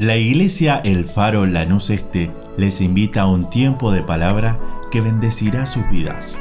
La 0.00 0.16
iglesia 0.16 0.80
El 0.82 1.04
Faro 1.04 1.44
Lanús 1.44 1.90
Este 1.90 2.30
les 2.56 2.80
invita 2.80 3.20
a 3.20 3.26
un 3.26 3.50
tiempo 3.50 3.92
de 3.92 4.02
palabra 4.02 4.56
que 4.90 5.02
bendecirá 5.02 5.66
sus 5.66 5.86
vidas. 5.90 6.40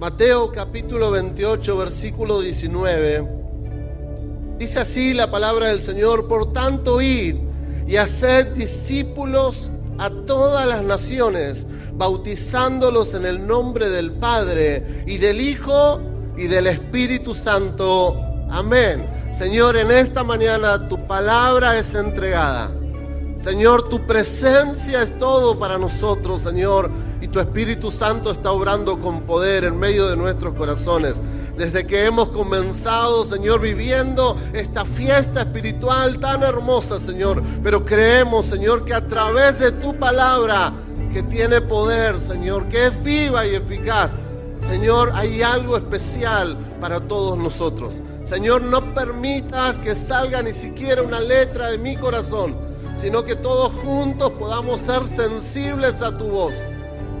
Mateo 0.00 0.50
capítulo 0.52 1.10
28 1.10 1.76
versículo 1.76 2.40
19. 2.40 3.28
Dice 4.58 4.80
así 4.80 5.12
la 5.12 5.30
palabra 5.30 5.68
del 5.68 5.82
Señor, 5.82 6.28
por 6.28 6.54
tanto 6.54 7.02
id 7.02 7.36
y 7.86 7.96
hacer 7.96 8.54
discípulos 8.54 9.70
a 9.98 10.08
todas 10.08 10.66
las 10.66 10.82
naciones, 10.82 11.66
bautizándolos 11.92 13.12
en 13.12 13.26
el 13.26 13.46
nombre 13.46 13.90
del 13.90 14.12
Padre 14.12 15.02
y 15.06 15.18
del 15.18 15.42
Hijo 15.42 16.07
y 16.38 16.46
del 16.46 16.68
Espíritu 16.68 17.34
Santo. 17.34 18.16
Amén. 18.48 19.28
Señor, 19.32 19.76
en 19.76 19.90
esta 19.90 20.22
mañana 20.22 20.88
tu 20.88 21.06
palabra 21.06 21.76
es 21.76 21.94
entregada. 21.94 22.70
Señor, 23.40 23.88
tu 23.88 24.06
presencia 24.06 25.02
es 25.02 25.18
todo 25.18 25.58
para 25.58 25.78
nosotros, 25.78 26.42
Señor, 26.42 26.90
y 27.20 27.28
tu 27.28 27.40
Espíritu 27.40 27.90
Santo 27.90 28.30
está 28.30 28.52
obrando 28.52 28.98
con 29.00 29.22
poder 29.22 29.64
en 29.64 29.78
medio 29.78 30.08
de 30.08 30.16
nuestros 30.16 30.54
corazones. 30.54 31.20
Desde 31.56 31.86
que 31.86 32.04
hemos 32.04 32.28
comenzado, 32.28 33.24
Señor, 33.24 33.60
viviendo 33.60 34.36
esta 34.52 34.84
fiesta 34.84 35.40
espiritual 35.40 36.20
tan 36.20 36.44
hermosa, 36.44 37.00
Señor, 37.00 37.42
pero 37.64 37.84
creemos, 37.84 38.46
Señor, 38.46 38.84
que 38.84 38.94
a 38.94 39.06
través 39.06 39.58
de 39.58 39.72
tu 39.72 39.96
palabra, 39.98 40.72
que 41.12 41.24
tiene 41.24 41.60
poder, 41.60 42.20
Señor, 42.20 42.68
que 42.68 42.86
es 42.86 43.02
viva 43.02 43.44
y 43.44 43.56
eficaz, 43.56 44.16
Señor, 44.68 45.12
hay 45.14 45.40
algo 45.40 45.78
especial 45.78 46.54
para 46.78 47.00
todos 47.00 47.38
nosotros. 47.38 47.94
Señor, 48.24 48.60
no 48.60 48.92
permitas 48.92 49.78
que 49.78 49.94
salga 49.94 50.42
ni 50.42 50.52
siquiera 50.52 51.02
una 51.02 51.20
letra 51.20 51.70
de 51.70 51.78
mi 51.78 51.96
corazón, 51.96 52.54
sino 52.94 53.24
que 53.24 53.34
todos 53.34 53.72
juntos 53.82 54.30
podamos 54.32 54.82
ser 54.82 55.06
sensibles 55.06 56.02
a 56.02 56.14
tu 56.18 56.26
voz. 56.26 56.54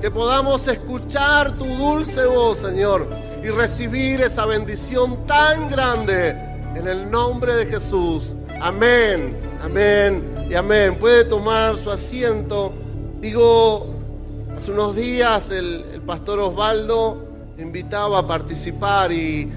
Que 0.02 0.10
podamos 0.10 0.68
escuchar 0.68 1.56
tu 1.56 1.64
dulce 1.64 2.26
voz, 2.26 2.58
Señor, 2.58 3.08
y 3.42 3.48
recibir 3.48 4.20
esa 4.20 4.44
bendición 4.44 5.26
tan 5.26 5.70
grande 5.70 6.36
en 6.74 6.86
el 6.86 7.10
nombre 7.10 7.56
de 7.56 7.64
Jesús. 7.64 8.36
Amén, 8.60 9.40
amén 9.62 10.46
y 10.50 10.54
amén. 10.54 10.98
Puede 10.98 11.24
tomar 11.24 11.78
su 11.78 11.90
asiento. 11.90 12.74
Digo, 13.22 13.86
hace 14.54 14.70
unos 14.70 14.94
días 14.94 15.50
el, 15.50 15.86
el 15.94 16.02
pastor 16.02 16.40
Osvaldo 16.40 17.27
invitaba 17.58 18.20
a 18.20 18.26
participar 18.26 19.12
y, 19.12 19.50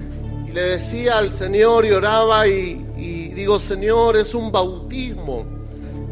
le 0.52 0.62
decía 0.62 1.16
al 1.16 1.32
Señor 1.32 1.86
y 1.86 1.92
oraba 1.92 2.46
y, 2.46 2.74
digo, 3.34 3.58
Señor, 3.58 4.18
es 4.18 4.34
un 4.34 4.52
bautismo. 4.52 5.46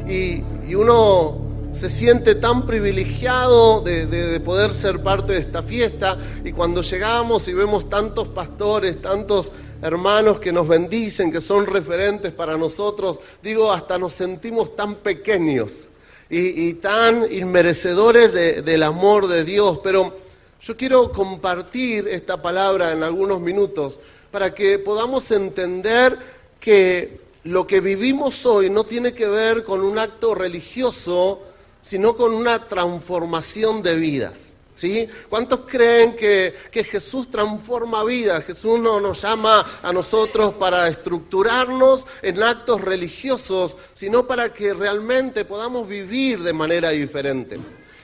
Y, 0.08 0.42
uno 0.74 1.36
se 1.74 1.90
siente 1.90 2.36
tan 2.36 2.66
privilegiado 2.66 3.80
de, 3.80 4.40
poder 4.40 4.72
ser 4.72 5.02
parte 5.02 5.32
de 5.34 5.40
esta 5.40 5.62
fiesta 5.62 6.16
y 6.44 6.52
cuando 6.52 6.80
llegamos 6.80 7.48
y 7.48 7.52
vemos 7.52 7.90
tantos 7.90 8.28
pastores, 8.28 9.02
tantos 9.02 9.52
hermanos 9.82 10.40
que 10.40 10.52
nos 10.52 10.66
bendicen, 10.66 11.30
que 11.30 11.40
son 11.40 11.66
referentes 11.66 12.32
para 12.32 12.56
nosotros, 12.56 13.20
digo, 13.42 13.72
hasta 13.72 13.98
nos 13.98 14.12
sentimos 14.12 14.74
tan 14.74 14.94
pequeños 14.96 15.86
y, 16.30 16.74
tan 16.74 17.30
inmerecedores 17.30 18.32
del 18.32 18.82
amor 18.84 19.26
de 19.26 19.44
Dios, 19.44 19.80
pero 19.82 20.19
yo 20.62 20.76
quiero 20.76 21.10
compartir 21.10 22.06
esta 22.08 22.40
palabra 22.40 22.92
en 22.92 23.02
algunos 23.02 23.40
minutos 23.40 23.98
para 24.30 24.54
que 24.54 24.78
podamos 24.78 25.30
entender 25.30 26.18
que 26.60 27.20
lo 27.44 27.66
que 27.66 27.80
vivimos 27.80 28.44
hoy 28.44 28.68
no 28.68 28.84
tiene 28.84 29.14
que 29.14 29.26
ver 29.26 29.64
con 29.64 29.80
un 29.80 29.98
acto 29.98 30.34
religioso, 30.34 31.40
sino 31.80 32.14
con 32.14 32.34
una 32.34 32.68
transformación 32.68 33.82
de 33.82 33.96
vidas. 33.96 34.52
¿Sí? 34.74 35.06
¿Cuántos 35.28 35.60
creen 35.66 36.16
que, 36.16 36.54
que, 36.70 36.84
Jesús 36.84 37.30
transforma 37.30 38.02
vidas? 38.02 38.42
Jesús 38.46 38.80
no 38.80 38.98
nos 38.98 39.20
llama 39.20 39.80
a 39.82 39.92
nosotros 39.92 40.54
para 40.54 40.88
estructurarnos 40.88 42.06
en 42.22 42.42
actos 42.42 42.80
religiosos, 42.80 43.76
sino 43.92 44.26
para 44.26 44.54
que 44.54 44.72
realmente 44.72 45.44
podamos 45.44 45.86
vivir 45.86 46.42
de 46.42 46.54
manera 46.54 46.88
diferente. 46.90 47.58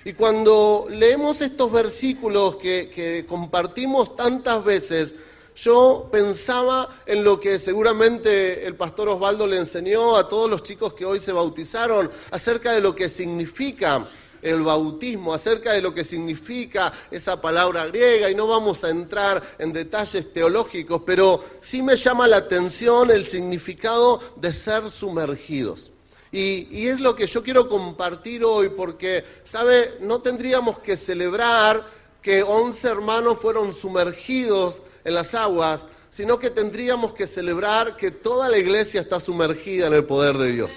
Y 0.06 0.12
cuando 0.12 0.86
leemos 0.88 1.40
estos 1.40 1.72
versículos 1.72 2.54
que, 2.54 3.26
compartimos 3.28 4.14
tantas 4.14 4.64
veces, 4.64 5.12
yo 5.56 6.08
pensaba 6.12 7.00
en 7.04 7.24
lo 7.24 7.40
que 7.40 7.58
seguramente 7.58 8.64
el 8.64 8.76
pastor 8.76 9.08
Osvaldo 9.08 9.48
le 9.48 9.58
enseñó 9.58 10.14
a 10.14 10.28
todos 10.28 10.48
los 10.48 10.62
chicos 10.62 10.92
que 10.92 11.04
hoy 11.04 11.18
se 11.18 11.32
bautizaron 11.32 12.08
acerca 12.30 12.70
de 12.70 12.80
lo 12.80 12.94
que 12.94 13.08
significa 13.08 14.06
el 14.42 14.62
bautismo, 14.62 15.34
acerca 15.34 15.72
de 15.72 15.82
lo 15.82 15.92
que 15.92 16.04
significa 16.04 16.92
esa 17.10 17.40
palabra 17.40 17.86
griega, 17.86 18.30
y 18.30 18.34
no 18.36 18.46
vamos 18.46 18.84
a 18.84 18.90
entrar 18.90 19.56
en 19.58 19.72
detalles 19.72 20.32
teológicos, 20.32 21.02
pero 21.04 21.44
sí 21.60 21.82
me 21.82 21.96
llama 21.96 22.28
la 22.28 22.36
atención 22.36 23.10
el 23.10 23.26
significado 23.26 24.20
de 24.36 24.52
ser 24.52 24.88
sumergidos. 24.88 25.90
Y, 26.32 26.86
es 26.88 27.00
lo 27.00 27.14
que 27.14 27.26
yo 27.26 27.42
quiero 27.42 27.68
compartir 27.68 28.44
hoy, 28.44 28.70
porque, 28.70 29.24
¿sabe? 29.44 29.98
No 30.00 30.20
tendríamos 30.20 30.78
que 30.80 30.96
celebrar 30.96 31.84
que 32.20 32.42
once 32.42 32.88
hermanos 32.88 33.38
fueron 33.40 33.72
sumergidos 33.72 34.82
en 35.04 35.14
las 35.14 35.34
aguas, 35.34 35.86
sino 36.10 36.38
que 36.38 36.50
tendríamos 36.50 37.14
que 37.14 37.26
celebrar 37.26 37.96
que 37.96 38.10
toda 38.10 38.48
la 38.48 38.58
iglesia 38.58 39.00
está 39.00 39.20
sumergida 39.20 39.86
en 39.86 39.94
el 39.94 40.04
poder 40.04 40.36
de 40.36 40.52
Dios. 40.52 40.72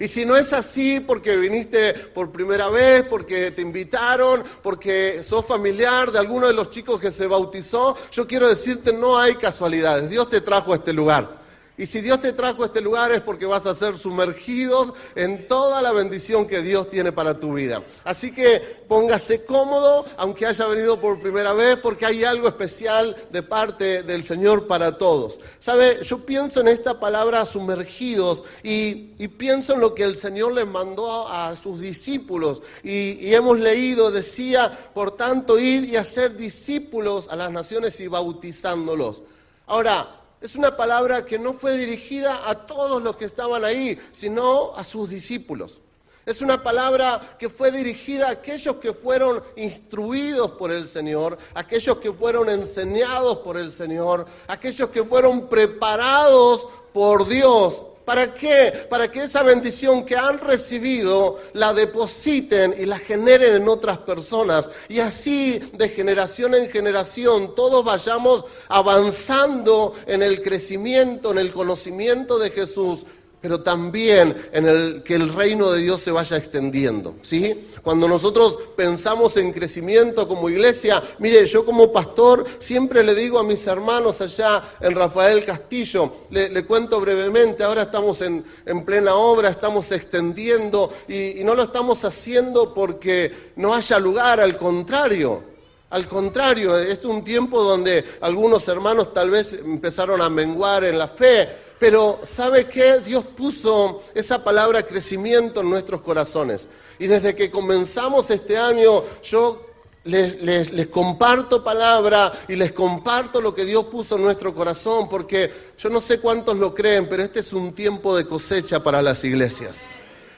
Y 0.00 0.06
si 0.06 0.24
no 0.24 0.36
es 0.36 0.52
así 0.52 1.00
porque 1.00 1.36
viniste 1.36 1.92
por 1.92 2.30
primera 2.30 2.68
vez, 2.68 3.02
porque 3.02 3.50
te 3.50 3.62
invitaron, 3.62 4.44
porque 4.62 5.22
sos 5.24 5.44
familiar 5.44 6.12
de 6.12 6.20
alguno 6.20 6.46
de 6.46 6.52
los 6.52 6.70
chicos 6.70 7.00
que 7.00 7.10
se 7.10 7.26
bautizó, 7.26 7.96
yo 8.12 8.26
quiero 8.26 8.48
decirte, 8.48 8.92
no 8.92 9.18
hay 9.18 9.34
casualidades. 9.34 10.08
Dios 10.08 10.30
te 10.30 10.40
trajo 10.40 10.72
a 10.72 10.76
este 10.76 10.92
lugar. 10.92 11.37
Y 11.78 11.86
si 11.86 12.00
Dios 12.00 12.20
te 12.20 12.32
trajo 12.32 12.64
a 12.64 12.66
este 12.66 12.80
lugar 12.80 13.12
es 13.12 13.20
porque 13.20 13.46
vas 13.46 13.64
a 13.64 13.72
ser 13.72 13.96
sumergidos 13.96 14.92
en 15.14 15.46
toda 15.46 15.80
la 15.80 15.92
bendición 15.92 16.48
que 16.48 16.60
Dios 16.60 16.90
tiene 16.90 17.12
para 17.12 17.38
tu 17.38 17.54
vida. 17.54 17.84
Así 18.02 18.32
que 18.32 18.78
póngase 18.88 19.44
cómodo, 19.44 20.04
aunque 20.16 20.44
haya 20.44 20.66
venido 20.66 21.00
por 21.00 21.20
primera 21.20 21.52
vez, 21.52 21.76
porque 21.76 22.04
hay 22.04 22.24
algo 22.24 22.48
especial 22.48 23.16
de 23.30 23.44
parte 23.44 24.02
del 24.02 24.24
Señor 24.24 24.66
para 24.66 24.98
todos. 24.98 25.38
¿Sabe? 25.60 26.02
Yo 26.02 26.26
pienso 26.26 26.60
en 26.60 26.68
esta 26.68 26.98
palabra 26.98 27.46
sumergidos 27.46 28.42
y, 28.64 29.28
pienso 29.38 29.74
en 29.74 29.80
lo 29.80 29.94
que 29.94 30.02
el 30.02 30.16
Señor 30.16 30.52
le 30.54 30.64
mandó 30.64 31.28
a, 31.28 31.54
sus 31.54 31.80
discípulos. 31.80 32.60
Y, 32.82 33.24
y 33.24 33.34
hemos 33.34 33.60
leído, 33.60 34.10
decía, 34.10 34.90
por 34.92 35.12
tanto, 35.12 35.60
ir 35.60 35.84
y 35.84 35.94
hacer 35.94 36.36
discípulos 36.36 37.28
a 37.30 37.36
las 37.36 37.52
naciones 37.52 38.00
y 38.00 38.08
bautizándolos. 38.08 39.22
Ahora, 39.66 40.17
es 40.40 40.54
una 40.54 40.76
palabra 40.76 41.24
que 41.24 41.38
no 41.38 41.52
fue 41.52 41.76
dirigida 41.76 42.48
a 42.48 42.66
todos 42.66 43.02
los 43.02 43.16
que 43.16 43.24
estaban 43.24 43.64
ahí, 43.64 43.98
sino 44.12 44.74
a 44.76 44.84
sus 44.84 45.10
discípulos. 45.10 45.80
Es 46.24 46.42
una 46.42 46.62
palabra 46.62 47.36
que 47.38 47.48
fue 47.48 47.72
dirigida 47.72 48.28
a 48.28 48.32
aquellos 48.32 48.76
que 48.76 48.92
fueron 48.92 49.42
instruidos 49.56 50.50
por 50.52 50.70
el 50.70 50.86
Señor, 50.86 51.38
aquellos 51.54 51.98
que 51.98 52.12
fueron 52.12 52.50
enseñados 52.50 53.38
por 53.38 53.56
el 53.56 53.72
Señor, 53.72 54.26
aquellos 54.46 54.90
que 54.90 55.02
fueron 55.04 55.48
preparados 55.48 56.68
por 56.92 57.26
Dios 57.26 57.82
¿Para 58.08 58.32
qué? 58.32 58.86
Para 58.88 59.10
que 59.10 59.24
esa 59.24 59.42
bendición 59.42 60.06
que 60.06 60.16
han 60.16 60.38
recibido 60.38 61.40
la 61.52 61.74
depositen 61.74 62.74
y 62.78 62.86
la 62.86 62.98
generen 62.98 63.56
en 63.56 63.68
otras 63.68 63.98
personas. 63.98 64.70
Y 64.88 65.00
así, 65.00 65.58
de 65.74 65.90
generación 65.90 66.54
en 66.54 66.70
generación, 66.70 67.54
todos 67.54 67.84
vayamos 67.84 68.46
avanzando 68.68 69.94
en 70.06 70.22
el 70.22 70.40
crecimiento, 70.40 71.32
en 71.32 71.38
el 71.38 71.52
conocimiento 71.52 72.38
de 72.38 72.48
Jesús, 72.48 73.04
pero 73.40 73.60
también 73.60 74.48
en 74.52 74.66
el 74.66 75.02
que 75.02 75.14
el 75.14 75.32
reino 75.32 75.70
de 75.70 75.82
Dios 75.82 76.00
se 76.00 76.10
vaya 76.10 76.36
extendiendo, 76.36 77.14
¿sí? 77.22 77.68
Cuando 77.82 78.08
nosotros 78.08 78.58
pensamos 78.76 79.36
en 79.36 79.52
crecimiento 79.52 80.26
como 80.26 80.50
iglesia, 80.50 81.02
mire, 81.18 81.46
yo 81.46 81.64
como 81.64 81.92
pastor 81.92 82.44
siempre 82.58 83.04
le 83.04 83.14
digo 83.14 83.38
a 83.38 83.44
mis 83.44 83.66
hermanos 83.66 84.20
allá 84.20 84.62
en 84.80 84.94
Rafael 84.94 85.44
Castillo, 85.44 86.12
le, 86.30 86.64
cuento 86.64 87.00
brevemente, 87.00 87.62
ahora 87.62 87.82
estamos 87.82 88.20
en, 88.22 88.44
plena 88.84 89.14
obra, 89.14 89.50
estamos 89.50 89.90
extendiendo 89.92 90.92
y, 91.06 91.40
y 91.40 91.44
no 91.44 91.54
lo 91.54 91.62
estamos 91.62 92.04
haciendo 92.04 92.74
porque 92.74 93.52
no 93.56 93.74
haya 93.74 93.98
lugar, 93.98 94.40
al 94.40 94.56
contrario, 94.56 95.42
al 95.90 96.06
contrario, 96.06 96.78
es 96.78 97.02
un 97.04 97.24
tiempo 97.24 97.62
donde 97.62 98.04
algunos 98.20 98.68
hermanos 98.68 99.14
tal 99.14 99.30
vez 99.30 99.54
empezaron 99.54 100.20
a 100.20 100.28
menguar 100.28 100.84
en 100.84 100.98
la 100.98 101.08
fe, 101.08 101.48
pero 101.78 102.20
¿sabe 102.24 102.66
qué? 102.66 103.00
Dios 103.00 103.24
puso 103.24 104.02
esa 104.14 104.42
palabra 104.42 104.84
crecimiento 104.84 105.60
en 105.60 105.70
nuestros 105.70 106.00
corazones. 106.00 106.68
Y 106.98 107.06
desde 107.06 107.34
que 107.34 107.50
comenzamos 107.50 108.30
este 108.30 108.58
año, 108.58 109.04
yo 109.22 109.64
les, 110.04 110.40
les, 110.42 110.86
comparto 110.88 111.62
palabra 111.62 112.32
y 112.48 112.56
les 112.56 112.72
comparto 112.72 113.40
lo 113.40 113.54
que 113.54 113.64
Dios 113.64 113.84
puso 113.84 114.16
en 114.16 114.22
nuestro 114.22 114.54
corazón, 114.54 115.08
porque 115.08 115.52
yo 115.78 115.90
no 115.90 116.00
sé 116.00 116.18
cuántos 116.18 116.56
lo 116.56 116.74
creen, 116.74 117.08
pero 117.08 117.22
este 117.22 117.40
es 117.40 117.52
un 117.52 117.74
tiempo 117.74 118.16
de 118.16 118.26
cosecha 118.26 118.82
para 118.82 119.02
las 119.02 119.22
iglesias. 119.22 119.86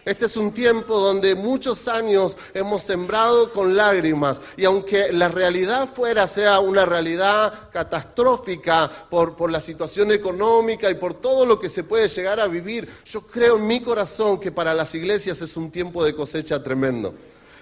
Este 0.05 0.25
es 0.25 0.37
un 0.39 0.53
tiempo 0.53 0.99
donde 0.99 1.35
muchos 1.35 1.87
años 1.87 2.37
hemos 2.55 2.83
sembrado 2.83 3.53
con 3.53 3.77
lágrimas 3.77 4.41
y 4.57 4.65
aunque 4.65 5.13
la 5.13 5.29
realidad 5.29 5.91
fuera 5.93 6.27
sea 6.27 6.61
una 6.61 6.87
realidad 6.87 7.69
catastrófica 7.71 8.91
por, 9.11 9.37
por, 9.37 9.51
la 9.51 9.61
situación 9.61 10.11
económica 10.11 10.91
y 10.91 10.95
por 10.95 11.15
todo 11.15 11.45
lo 11.45 11.61
que 11.61 11.69
se 11.69 11.85
puede 11.85 12.09
llegar 12.09 12.41
a 12.41 12.47
vivir, 12.47 12.89
yo 13.05 13.21
creo 13.27 13.57
en 13.57 13.67
mi 13.67 13.81
corazón 13.81 14.41
que 14.41 14.51
para 14.51 14.73
las 14.73 14.95
iglesias 14.95 15.43
es 15.43 15.57
un 15.57 15.71
tiempo 15.71 16.03
de 16.03 16.15
cosecha 16.15 16.63
tremendo. 16.63 17.15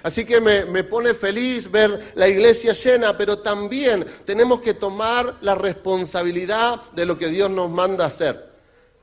Así 0.05 0.25
que 0.25 0.41
me, 0.41 0.65
me, 0.65 0.85
pone 0.85 1.15
feliz 1.15 1.69
ver 1.69 2.13
la 2.15 2.29
iglesia 2.29 2.73
llena, 2.73 3.17
pero 3.19 3.41
también 3.41 4.07
tenemos 4.25 4.61
que 4.61 4.75
tomar 4.75 5.35
la 5.41 5.57
responsabilidad 5.57 6.83
de 6.93 7.05
lo 7.05 7.19
que 7.19 7.27
Dios 7.27 7.51
nos 7.51 7.69
manda 7.69 8.07
hacer. 8.07 8.48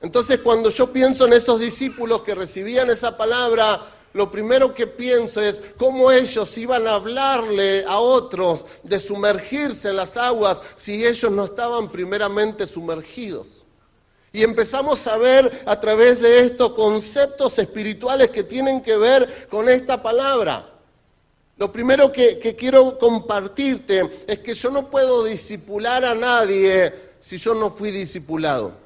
Entonces 0.05 0.41
cuando 0.41 0.69
yo 0.69 0.93
pienso 0.93 1.25
en 1.25 1.33
esos 1.33 1.59
discípulos 1.59 2.21
que 2.21 2.35
recibían 2.35 2.91
esa 2.91 3.17
palabra, 3.17 3.87
lo 4.13 4.29
primero 4.29 4.71
que 4.71 4.85
pienso 4.85 5.41
es 5.41 5.59
cómo 5.77 6.11
ellos 6.11 6.55
iban 6.59 6.85
a 6.85 6.93
hablarle 6.93 7.83
a 7.87 7.97
otros 7.97 8.67
de 8.83 8.99
sumergirse 8.99 9.89
en 9.89 9.95
las 9.95 10.15
aguas 10.15 10.61
si 10.75 11.03
ellos 11.03 11.31
no 11.31 11.45
estaban 11.45 11.91
primeramente 11.91 12.67
sumergidos. 12.67 13.63
Y 14.31 14.43
empezamos 14.43 15.07
a 15.07 15.17
ver 15.17 15.63
a 15.65 15.79
través 15.79 16.21
de 16.21 16.37
esto 16.41 16.75
conceptos 16.75 17.57
espirituales 17.57 18.29
que 18.29 18.43
tienen 18.43 18.83
que 18.83 18.97
ver 18.97 19.47
con 19.49 19.67
esta 19.67 20.03
palabra. 20.03 20.69
Lo 21.57 21.71
primero 21.71 22.11
que, 22.11 22.37
que 22.37 22.55
quiero 22.55 22.99
compartirte 22.99 24.07
es 24.27 24.37
que 24.37 24.53
yo 24.53 24.69
no 24.69 24.87
puedo 24.87 25.23
disipular 25.23 26.05
a 26.05 26.13
nadie 26.13 26.93
si 27.19 27.37
yo 27.37 27.55
no 27.55 27.71
fui 27.71 27.89
discipulado. 27.89 28.84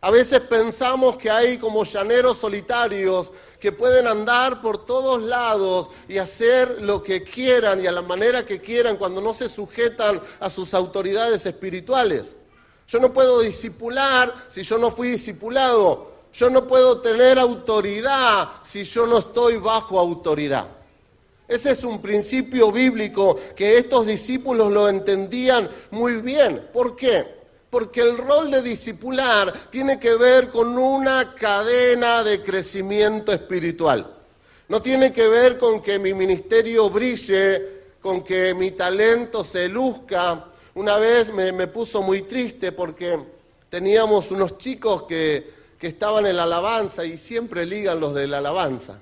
A 0.00 0.10
veces 0.12 0.40
pensamos 0.40 1.16
que 1.16 1.28
hay 1.28 1.58
como 1.58 1.84
llaneros 1.84 2.38
solitarios 2.38 3.32
que 3.58 3.72
pueden 3.72 4.06
andar 4.06 4.60
por 4.60 4.86
todos 4.86 5.20
lados 5.20 5.90
y 6.08 6.18
hacer 6.18 6.80
lo 6.82 7.02
que 7.02 7.24
quieran 7.24 7.82
y 7.82 7.88
a 7.88 7.92
la 7.92 8.02
manera 8.02 8.46
que 8.46 8.60
quieran 8.60 8.96
cuando 8.96 9.20
no 9.20 9.34
se 9.34 9.48
sujetan 9.48 10.20
a 10.38 10.48
sus 10.48 10.72
autoridades 10.72 11.44
espirituales. 11.46 12.36
Yo 12.86 13.00
no 13.00 13.12
puedo 13.12 13.40
disipular 13.40 14.32
si 14.46 14.62
yo 14.62 14.78
no 14.78 14.92
fui 14.92 15.10
discipulado. 15.10 16.12
Yo 16.32 16.48
no 16.48 16.68
puedo 16.68 17.00
tener 17.00 17.38
autoridad 17.38 18.48
si 18.62 18.84
yo 18.84 19.06
no 19.06 19.18
estoy 19.18 19.56
bajo 19.56 19.98
autoridad. 19.98 20.68
Ese 21.48 21.72
es 21.72 21.82
un 21.82 22.00
principio 22.00 22.70
bíblico 22.70 23.36
que 23.56 23.78
estos 23.78 24.06
discípulos 24.06 24.70
lo 24.70 24.88
entendían 24.88 25.68
muy 25.90 26.20
bien. 26.20 26.68
¿Por 26.72 26.94
qué? 26.94 27.37
Porque 27.70 28.00
el 28.00 28.16
rol 28.16 28.50
de 28.50 28.62
discipular 28.62 29.52
tiene 29.70 30.00
que 30.00 30.14
ver 30.14 30.48
con 30.50 30.78
una 30.78 31.34
cadena 31.34 32.24
de 32.24 32.42
crecimiento 32.42 33.32
espiritual. 33.32 34.14
No 34.68 34.80
tiene 34.80 35.12
que 35.12 35.28
ver 35.28 35.58
con 35.58 35.82
que 35.82 35.98
mi 35.98 36.14
ministerio 36.14 36.88
brille, 36.88 37.78
con 38.00 38.22
que 38.22 38.54
mi 38.54 38.70
talento 38.72 39.44
se 39.44 39.68
luzca. 39.68 40.46
Una 40.74 40.96
vez 40.98 41.32
me, 41.32 41.66
puso 41.66 42.02
muy 42.02 42.22
triste 42.22 42.72
porque 42.72 43.18
teníamos 43.68 44.30
unos 44.30 44.56
chicos 44.56 45.02
que, 45.02 45.52
que 45.78 45.88
estaban 45.88 46.26
en 46.26 46.36
la 46.36 46.44
alabanza 46.44 47.04
y 47.04 47.18
siempre 47.18 47.66
ligan 47.66 48.00
los 48.00 48.14
de 48.14 48.26
la 48.26 48.38
alabanza. 48.38 48.98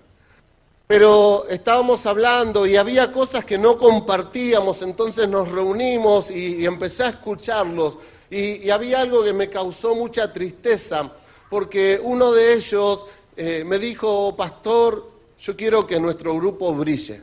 Pero 0.88 1.46
estábamos 1.48 2.06
hablando 2.06 2.64
y 2.64 2.76
había 2.76 3.10
cosas 3.10 3.44
que 3.44 3.58
no 3.58 3.76
compartíamos, 3.76 4.82
entonces 4.82 5.28
nos 5.28 5.50
reunimos 5.50 6.30
y 6.30 6.64
empecé 6.64 7.04
a 7.04 7.08
escucharlos. 7.08 7.98
Y, 8.30 8.70
había 8.70 9.00
algo 9.00 9.22
que 9.22 9.32
me 9.32 9.48
causó 9.48 9.94
mucha 9.94 10.32
tristeza, 10.32 11.12
porque 11.48 12.00
uno 12.02 12.32
de 12.32 12.54
ellos 12.54 13.06
eh, 13.36 13.62
me 13.64 13.78
dijo, 13.78 14.34
pastor, 14.36 15.10
yo 15.40 15.56
quiero 15.56 15.86
que 15.86 16.00
nuestro 16.00 16.34
grupo 16.34 16.74
brille. 16.74 17.22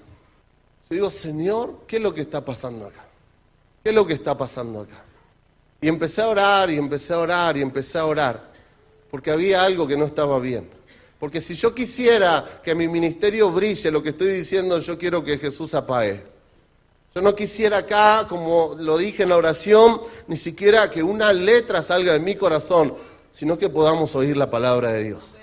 Yo 0.89 0.95
digo, 0.95 1.09
Señor, 1.09 1.81
¿qué 1.87 1.97
es 1.97 2.01
lo 2.01 2.13
que 2.13 2.21
está 2.21 2.43
pasando 2.43 2.85
acá? 2.85 3.05
¿Qué 3.83 3.89
es 3.89 3.95
lo 3.95 4.05
que 4.05 4.13
está 4.13 4.37
pasando 4.37 4.81
acá? 4.81 5.03
Y 5.81 5.87
empecé 5.89 6.21
a 6.21 6.29
orar 6.29 6.69
y 6.69 6.77
empecé 6.77 7.13
a 7.13 7.19
orar 7.19 7.57
y 7.57 7.61
empecé 7.61 7.97
a 7.97 8.05
orar, 8.05 8.51
porque 9.11 9.31
había 9.31 9.63
algo 9.63 9.85
que 9.85 9.97
no 9.97 10.05
estaba 10.05 10.39
bien. 10.39 10.69
Porque 11.19 11.41
si 11.41 11.55
yo 11.55 11.73
quisiera 11.73 12.61
que 12.63 12.75
mi 12.75 12.87
ministerio 12.87 13.49
brille, 13.51 13.91
lo 13.91 14.03
que 14.03 14.09
estoy 14.09 14.27
diciendo, 14.27 14.79
yo 14.79 14.97
quiero 14.97 15.23
que 15.23 15.37
Jesús 15.37 15.73
apague. 15.73 16.32
Yo 17.15 17.21
no 17.21 17.35
quisiera 17.35 17.77
acá, 17.77 18.25
como 18.27 18.75
lo 18.75 18.97
dije 18.97 19.21
en 19.21 19.29
la 19.29 19.37
oración, 19.37 20.01
ni 20.27 20.35
siquiera 20.35 20.89
que 20.89 21.03
una 21.03 21.31
letra 21.31 21.83
salga 21.83 22.13
de 22.13 22.19
mi 22.19 22.35
corazón, 22.35 22.95
sino 23.31 23.55
que 23.55 23.69
podamos 23.69 24.15
oír 24.15 24.35
la 24.35 24.49
palabra 24.49 24.93
de 24.93 25.03
Dios. 25.03 25.37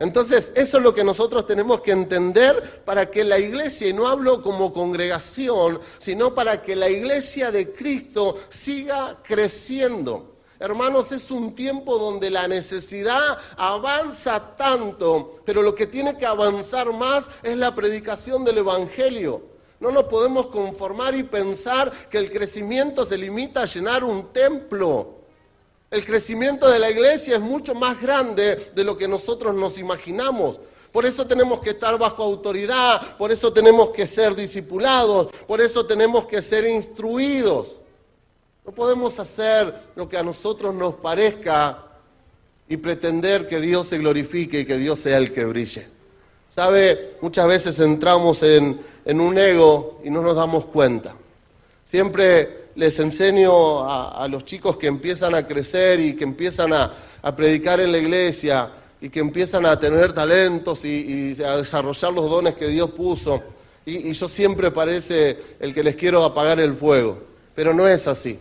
Entonces, 0.00 0.50
eso 0.56 0.76
es 0.76 0.82
lo 0.82 0.92
que 0.92 1.04
nosotros 1.04 1.46
tenemos 1.46 1.80
que 1.80 1.92
entender 1.92 2.82
para 2.84 3.08
que 3.08 3.24
la 3.24 3.38
iglesia, 3.38 3.88
y 3.88 3.92
no 3.92 4.08
hablo 4.08 4.42
como 4.42 4.72
congregación, 4.72 5.80
sino 5.98 6.34
para 6.34 6.60
que 6.60 6.74
la 6.74 6.90
iglesia 6.90 7.52
de 7.52 7.72
Cristo 7.72 8.36
siga 8.48 9.18
creciendo. 9.22 10.34
Hermanos, 10.58 11.12
es 11.12 11.30
un 11.30 11.54
tiempo 11.54 11.98
donde 11.98 12.30
la 12.30 12.48
necesidad 12.48 13.38
avanza 13.56 14.56
tanto, 14.56 15.40
pero 15.44 15.62
lo 15.62 15.74
que 15.74 15.86
tiene 15.86 16.18
que 16.18 16.26
avanzar 16.26 16.92
más 16.92 17.30
es 17.42 17.56
la 17.56 17.74
predicación 17.74 18.44
del 18.44 18.58
Evangelio. 18.58 19.55
No 19.80 19.90
nos 19.90 20.04
podemos 20.04 20.46
conformar 20.46 21.14
y 21.14 21.22
pensar 21.22 21.92
que 22.08 22.18
el 22.18 22.30
crecimiento 22.30 23.04
se 23.04 23.18
limita 23.18 23.62
a 23.62 23.66
llenar 23.66 24.04
un 24.04 24.32
templo. 24.32 25.16
El 25.90 26.04
crecimiento 26.04 26.68
de 26.68 26.78
la 26.78 26.90
iglesia 26.90 27.36
es 27.36 27.40
mucho 27.40 27.74
más 27.74 28.00
grande 28.00 28.70
de 28.74 28.84
lo 28.84 28.96
que 28.96 29.06
nosotros 29.06 29.54
nos 29.54 29.78
imaginamos. 29.78 30.58
Por 30.90 31.04
eso 31.04 31.26
tenemos 31.26 31.60
que 31.60 31.70
estar 31.70 31.98
bajo 31.98 32.22
autoridad, 32.22 33.16
por 33.18 33.30
eso 33.30 33.52
tenemos 33.52 33.90
que 33.90 34.06
ser 34.06 34.34
discipulados, 34.34 35.28
por 35.46 35.60
eso 35.60 35.84
tenemos 35.84 36.26
que 36.26 36.40
ser 36.40 36.66
instruidos. 36.66 37.78
No 38.64 38.72
podemos 38.72 39.18
hacer 39.20 39.72
lo 39.94 40.08
que 40.08 40.16
a 40.16 40.22
nosotros 40.22 40.74
nos 40.74 40.94
parezca 40.94 41.84
y 42.68 42.78
pretender 42.78 43.46
que 43.46 43.60
Dios 43.60 43.86
se 43.88 43.98
glorifique 43.98 44.60
y 44.60 44.64
que 44.64 44.76
Dios 44.76 44.98
sea 44.98 45.18
el 45.18 45.32
que 45.32 45.44
brille. 45.44 45.86
¿Sabe? 46.48 47.16
Muchas 47.20 47.46
veces 47.46 47.78
entramos 47.78 48.42
en, 48.42 48.80
en 49.06 49.20
un 49.20 49.38
ego 49.38 50.00
y 50.04 50.10
no 50.10 50.20
nos 50.20 50.36
damos 50.36 50.66
cuenta. 50.66 51.14
Siempre 51.84 52.66
les 52.74 52.98
enseño 52.98 53.88
a, 53.88 54.26
los 54.28 54.44
chicos 54.44 54.76
que 54.76 54.88
empiezan 54.88 55.34
a 55.34 55.46
crecer 55.46 56.00
y 56.00 56.14
que 56.14 56.24
empiezan 56.24 56.72
a, 56.72 56.92
predicar 57.34 57.80
en 57.80 57.90
la 57.90 57.98
iglesia 57.98 58.70
y 59.00 59.08
que 59.08 59.20
empiezan 59.20 59.66
a 59.66 59.78
tener 59.78 60.12
talentos 60.12 60.84
y, 60.84 61.36
a 61.42 61.56
desarrollar 61.56 62.12
los 62.12 62.28
dones 62.28 62.54
que 62.54 62.66
Dios 62.66 62.90
puso. 62.90 63.42
Y, 63.84 64.10
y 64.10 64.12
yo 64.12 64.28
siempre 64.28 64.72
parece 64.72 65.38
el 65.60 65.72
que 65.72 65.84
les 65.84 65.94
quiero 65.94 66.24
apagar 66.24 66.58
el 66.58 66.74
fuego, 66.74 67.18
pero 67.54 67.72
no 67.72 67.86
es 67.86 68.08
así. 68.08 68.38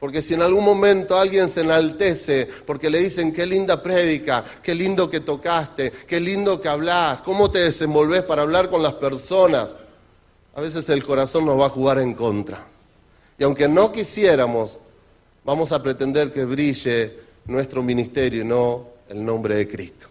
Porque 0.00 0.20
si 0.20 0.34
en 0.34 0.42
algún 0.42 0.64
momento 0.64 1.16
alguien 1.16 1.48
se 1.48 1.60
enaltece 1.60 2.48
porque 2.66 2.90
le 2.90 2.98
dicen 2.98 3.32
qué 3.32 3.46
linda 3.46 3.80
prédica, 3.80 4.42
qué 4.62 4.74
lindo 4.74 5.08
que 5.08 5.20
tocaste, 5.20 5.92
qué 6.08 6.18
lindo 6.18 6.60
que 6.60 6.68
hablas, 6.68 7.22
cómo 7.22 7.50
te 7.50 7.60
desenvolves 7.60 8.22
para 8.22 8.42
hablar 8.42 8.68
con 8.68 8.82
las 8.82 8.94
personas, 8.94 9.76
a 10.54 10.60
veces 10.60 10.88
el 10.90 11.04
corazón 11.04 11.46
nos 11.46 11.58
va 11.58 11.66
a 11.66 11.70
jugar 11.70 11.98
en 11.98 12.14
contra. 12.14 12.66
Y 13.38 13.44
aunque 13.44 13.68
no 13.68 13.90
quisiéramos, 13.90 14.78
vamos 15.44 15.72
a 15.72 15.82
pretender 15.82 16.30
que 16.30 16.44
brille 16.44 17.18
nuestro 17.46 17.82
ministerio 17.82 18.42
y 18.42 18.44
no 18.44 18.86
el 19.08 19.24
nombre 19.24 19.56
de 19.56 19.68
Cristo. 19.68 20.06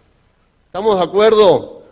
¿Estamos 0.66 0.98
de 0.98 1.04
acuerdo? 1.04 1.84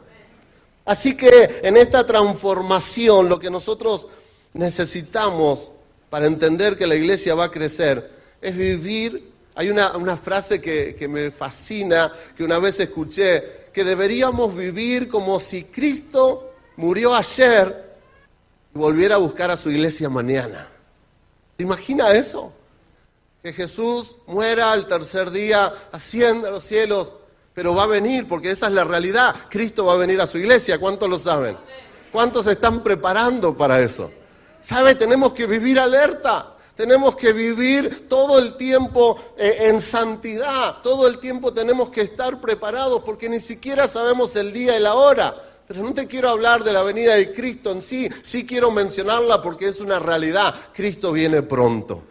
Así 0.86 1.16
que 1.16 1.60
en 1.62 1.78
esta 1.78 2.06
transformación 2.06 3.30
lo 3.30 3.40
que 3.40 3.52
nosotros 3.52 4.08
necesitamos 4.54 5.70
para 6.10 6.26
entender 6.26 6.76
que 6.76 6.88
la 6.88 6.96
iglesia 6.96 7.36
va 7.36 7.46
a 7.46 7.52
crecer 7.52 8.10
es 8.42 8.56
vivir. 8.56 9.30
Hay 9.54 9.70
una, 9.70 10.18
frase 10.18 10.60
que, 10.60 10.96
que 10.96 11.08
me 11.08 11.30
fascina, 11.30 12.12
que 12.36 12.44
una 12.44 12.58
vez 12.58 12.80
escuché, 12.80 13.68
que 13.72 13.84
deberíamos 13.84 14.56
vivir 14.56 15.08
como 15.08 15.40
si 15.40 15.66
Cristo 15.66 16.54
murió 16.78 17.14
ayer 17.14 17.89
y 18.74 18.78
volviera 18.78 19.16
a 19.16 19.18
buscar 19.20 19.52
a 19.52 19.58
su 19.58 19.70
iglesia 19.70 20.10
mañana. 20.10 20.68
¿Se 21.58 21.64
imagina 21.64 22.12
eso? 22.14 22.54
Que 23.44 23.54
Jesús 23.54 24.16
muera 24.28 24.72
al 24.72 24.88
tercer 24.88 25.32
día, 25.32 25.74
ascienda 25.92 26.50
a 26.50 26.52
los 26.52 26.64
cielos, 26.64 27.16
pero 27.54 27.74
va 27.74 27.84
a 27.84 27.88
venir, 27.88 28.28
porque 28.28 28.52
esa 28.52 28.68
es 28.68 28.74
la 28.74 28.84
realidad. 28.84 29.36
Cristo 29.50 29.86
va 29.86 29.94
a 29.94 29.98
venir 29.98 30.22
a 30.22 30.28
su 30.28 30.38
iglesia, 30.38 30.80
¿cuántos 30.80 31.10
lo 31.10 31.20
saben? 31.20 31.58
¿Cuántos 32.12 32.46
se 32.46 32.54
están 32.54 32.82
preparando 32.82 33.56
para 33.56 33.82
eso? 33.82 34.12
¿Sabe? 34.62 34.96
Tenemos 34.96 35.34
que 35.34 35.46
vivir 35.46 35.80
alerta. 35.80 36.56
Tenemos 36.80 37.18
que 37.18 37.34
vivir 37.34 38.08
todo 38.08 38.40
el 38.40 38.56
tiempo 38.56 39.20
eh, 39.38 39.68
en 39.68 39.82
santidad. 39.82 40.78
Todo 40.82 41.08
el 41.08 41.20
tiempo 41.20 41.54
tenemos 41.54 41.90
que 41.90 42.02
estar 42.02 42.40
preparados 42.40 43.04
porque 43.04 43.28
ni 43.28 43.42
siquiera 43.42 43.86
sabemos 43.86 44.34
el 44.38 44.54
día 44.54 44.78
y 44.78 44.82
la 44.82 44.96
hora. 44.96 45.36
Pero 45.70 45.84
no 45.84 45.94
te 45.94 46.08
quiero 46.08 46.30
hablar 46.30 46.64
de 46.64 46.74
la 46.74 46.82
venida 46.82 47.14
de 47.14 47.32
Cristo 47.32 47.72
en 47.72 47.84
sí, 47.84 48.10
sí 48.24 48.44
quiero 48.44 48.72
mencionarla 48.72 49.40
porque 49.40 49.68
es 49.68 49.80
una 49.80 50.00
realidad. 50.00 50.56
Cristo 50.74 51.12
viene 51.12 51.44
pronto. 51.44 52.06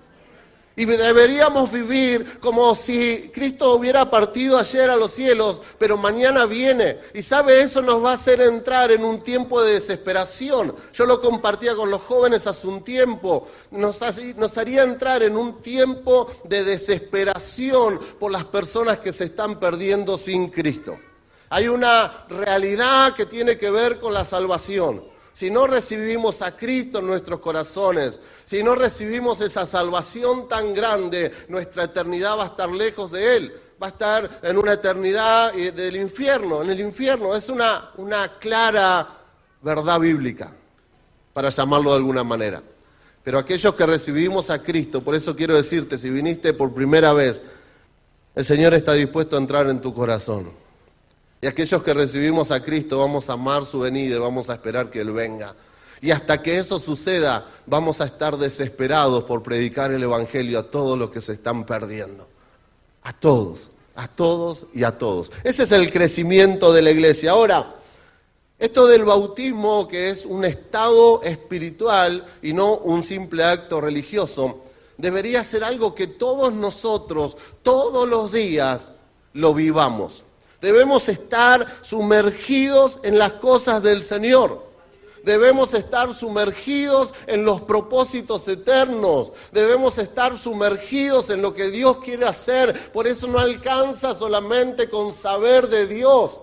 Y 0.77 0.85
deberíamos 0.85 1.73
vivir 1.73 2.39
como 2.39 2.77
si 2.77 3.33
Cristo 3.35 3.75
hubiera 3.75 4.09
partido 4.09 4.59
ayer 4.59 4.89
a 4.89 4.97
los 4.97 5.11
cielos, 5.11 5.61
pero 5.77 5.97
mañana 5.97 6.47
viene. 6.47 6.99
Y 7.13 7.23
sabe, 7.23 7.61
eso 7.61 7.83
nos 7.83 8.05
va 8.05 8.13
a 8.13 8.15
hacer 8.15 8.41
entrar 8.41 8.93
en 8.93 9.03
un 9.03 9.25
tiempo 9.25 9.61
de 9.61 9.73
desesperación. 9.73 10.77
Yo 10.95 11.05
lo 11.05 11.21
compartía 11.21 11.75
con 11.75 11.91
los 11.91 12.03
jóvenes 12.03 12.47
hace 12.47 12.65
un 12.69 12.85
tiempo. 12.85 13.49
Nos, 13.73 13.99
nos 14.37 14.57
haría 14.57 14.85
entrar 14.85 15.25
en 15.25 15.37
un 15.37 15.61
tiempo 15.63 16.31
de 16.45 16.63
desesperación 16.63 17.99
por 18.21 18.31
las 18.31 18.45
personas 18.45 18.99
que 18.99 19.13
se 19.13 19.25
están 19.25 19.59
perdiendo 19.59 20.17
sin 20.17 20.49
Cristo. 20.49 20.97
Hay 21.51 21.69
una 21.69 22.25
realidad 22.29 23.15
que 23.15 23.27
tiene 23.27 23.57
que 23.57 23.71
ver 23.71 23.99
con 23.99 24.13
la 24.13 24.25
salvación 24.25 25.03
si 25.39 25.53
no 25.53 25.69
recibimos 25.69 26.43
a 26.43 26.57
Cristo 26.57 26.99
en 26.99 27.07
nuestros 27.07 27.39
corazones, 27.39 28.19
si 28.43 28.61
no 28.61 28.75
recibimos 28.75 29.41
esa 29.41 29.67
salvación 29.67 30.49
tan 30.49 30.75
grande, 30.75 31.31
nuestra 31.47 31.85
eternidad 31.85 32.37
va 32.37 32.43
a 32.43 32.47
estar 32.47 32.69
lejos 32.69 33.13
de 33.13 33.37
Él, 33.37 33.53
va 33.81 33.87
a 33.87 33.91
estar 33.91 34.41
en 34.43 34.59
una 34.59 34.73
eternidad 34.73 35.57
eh, 35.57 35.71
del 35.71 35.95
infierno, 35.95 36.61
en 36.61 36.71
el 36.71 36.81
infierno. 36.81 37.37
Es 37.37 37.49
una, 37.51 37.93
una 37.99 38.37
clara 38.41 39.07
verdad 39.63 40.01
bíblica, 40.01 40.51
para 41.33 41.51
llamarlo 41.51 41.91
de 41.91 41.97
alguna 41.99 42.25
manera. 42.25 42.61
Pero 43.23 43.39
aquellos 43.39 43.73
que 43.77 43.87
recibimos 43.87 44.51
a 44.51 44.61
Cristo, 44.61 45.05
por 45.05 45.15
eso 45.15 45.37
quiero 45.37 45.55
decirte, 45.55 45.97
si 45.99 46.11
viniste 46.11 46.53
por 46.53 46.75
primera 46.75 47.13
vez, 47.13 47.41
el 48.35 48.45
Señor 48.45 48.75
está 48.75 48.95
dispuesto 48.95 49.37
a 49.37 49.39
entrar 49.39 49.71
en 49.71 49.81
tu 49.81 49.95
corazón. 49.95 50.51
Y 51.41 51.47
aquellos 51.47 51.83
que 51.83 51.95
recibimos 51.95 52.51
a 52.51 52.63
Cristo 52.63 52.99
vamos 52.99 53.31
a 53.31 53.35
amar 53.35 53.65
su 53.65 53.81
venida 53.81 54.17
y 54.17 54.19
vamos 54.19 54.51
a 54.51 54.55
esperar 54.55 54.91
que 54.91 55.01
Él 55.01 55.13
venga. 55.13 55.55
Y 56.01 56.11
hasta 56.11 56.43
que 56.43 56.59
eso 56.59 56.79
suceda, 56.79 57.47
vamos 57.67 58.01
a 58.01 58.07
estar 58.07 58.37
desesperados 58.37 59.25
por 59.25 59.43
predicar 59.43 59.93
el 59.93 60.03
Evangelio 60.03 60.59
a 60.59 60.71
todos 60.71 60.99
los 60.99 61.11
que 61.11 61.21
se 61.21 61.33
están 61.33 61.65
perdiendo. 61.65 62.29
A 63.03 63.13
todos, 63.13 63.71
a 63.95 64.09
todos 64.09 64.67
y 64.75 64.85
a 64.85 64.97
todos. 64.97 65.31
Ese 65.45 65.65
es 65.65 65.73
el 65.73 65.91
crecimiento 65.93 66.73
de 66.73 66.83
la 66.83 66.91
iglesia. 66.91 67.33
Ahora, 67.33 67.77
esto 68.59 68.87
del 68.87 69.05
bautismo, 69.05 69.87
que 69.87 70.11
es 70.11 70.25
un 70.25 70.45
estado 70.45 71.23
espiritual 71.23 72.27
y 72.43 72.53
no 72.53 72.75
un 72.75 73.05
simple 73.05 73.45
acto 73.45 73.81
religioso, 73.81 74.63
debería 74.97 75.45
ser 75.45 75.63
algo 75.63 75.95
que 75.95 76.09
todos 76.09 76.53
nosotros, 76.53 77.37
todos 77.63 78.09
los 78.09 78.33
días, 78.33 78.91
lo 79.33 79.55
vivamos. 79.55 80.25
Debemos 80.61 81.09
estar 81.09 81.67
sumergidos 81.83 82.99
en 83.03 83.19
las 83.19 83.35
cosas 83.35 83.83
del 83.83 84.05
Señor. 84.05 84.67
Debemos 85.23 85.75
estar 85.75 86.15
sumergidos 86.15 87.13
en 87.27 87.45
los 87.45 87.61
propósitos 87.61 88.47
eternos. 88.49 89.33
Debemos 89.53 89.99
estar 89.99 90.39
sumergidos 90.39 91.31
en 91.31 91.43
lo 91.43 91.55
que 91.55 91.71
Dios 91.71 91.99
quiere 91.99 92.27
hacer. 92.27 92.91
Por 92.93 93.07
eso 93.07 93.27
no 93.27 93.39
alcanza 93.39 94.15
solamente 94.15 94.89
con 94.89 95.13
saber 95.13 95.69
de 95.69 95.87
Dios. 95.87 96.41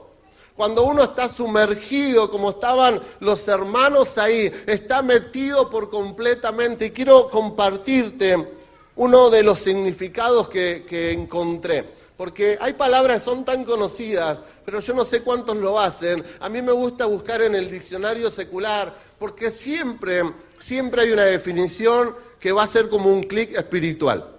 Cuando 0.55 0.83
uno 0.83 1.03
está 1.03 1.27
sumergido, 1.27 2.31
como 2.31 2.51
estaban 2.51 3.01
los 3.19 3.45
hermanos 3.47 4.17
ahí, 4.17 4.51
está 4.67 5.01
metido 5.01 5.69
por 5.69 5.89
completamente. 5.89 6.85
Y 6.85 6.91
quiero 6.91 7.29
compartirte 7.29 8.47
uno 8.95 9.29
de 9.29 9.43
los 9.43 9.59
significados 9.59 10.47
que, 10.47 11.11
encontré. 11.11 12.04
Porque 12.17 12.57
hay 12.61 12.73
palabras 12.73 13.17
que 13.17 13.25
son 13.25 13.43
tan 13.43 13.65
conocidas, 13.65 14.41
pero 14.63 14.79
yo 14.79 14.93
no 14.93 15.03
sé 15.03 15.21
cuántos 15.21 15.57
lo 15.57 15.79
hacen. 15.79 16.23
A 16.39 16.47
mí 16.47 16.61
me 16.61 16.71
gusta 16.71 17.05
buscar 17.05 17.41
en 17.41 17.55
el 17.55 17.69
diccionario 17.69 18.31
secular, 18.31 18.93
porque 19.19 19.51
siempre, 19.51 20.23
siempre 20.59 21.03
hay 21.03 21.11
una 21.11 21.25
definición 21.25 22.15
que 22.39 22.51
va 22.51 22.63
a 22.63 22.67
ser 22.67 22.89
como 22.89 23.11
un 23.11 23.23
clic 23.23 23.57
espiritual. 23.57 24.29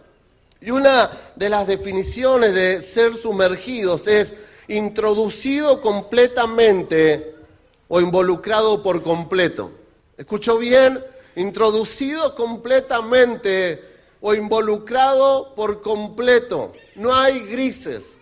Y 0.60 0.70
una 0.70 1.10
de 1.34 1.50
las 1.50 1.66
definiciones 1.66 2.54
de 2.54 2.80
ser 2.80 3.14
sumergidos 3.14 4.06
es 4.08 4.34
introducido 4.68 5.80
completamente 5.82 7.34
o 7.88 8.00
involucrado 8.00 8.82
por 8.82 9.02
completo. 9.02 9.70
¿Escucho 10.16 10.56
bien? 10.58 11.04
Introducido 11.36 12.34
completamente 12.34 13.95
o 14.20 14.34
involucrado 14.34 15.54
por 15.54 15.82
completo. 15.82 16.72
No 16.94 17.14
hay 17.14 17.40
grises. 17.40 18.16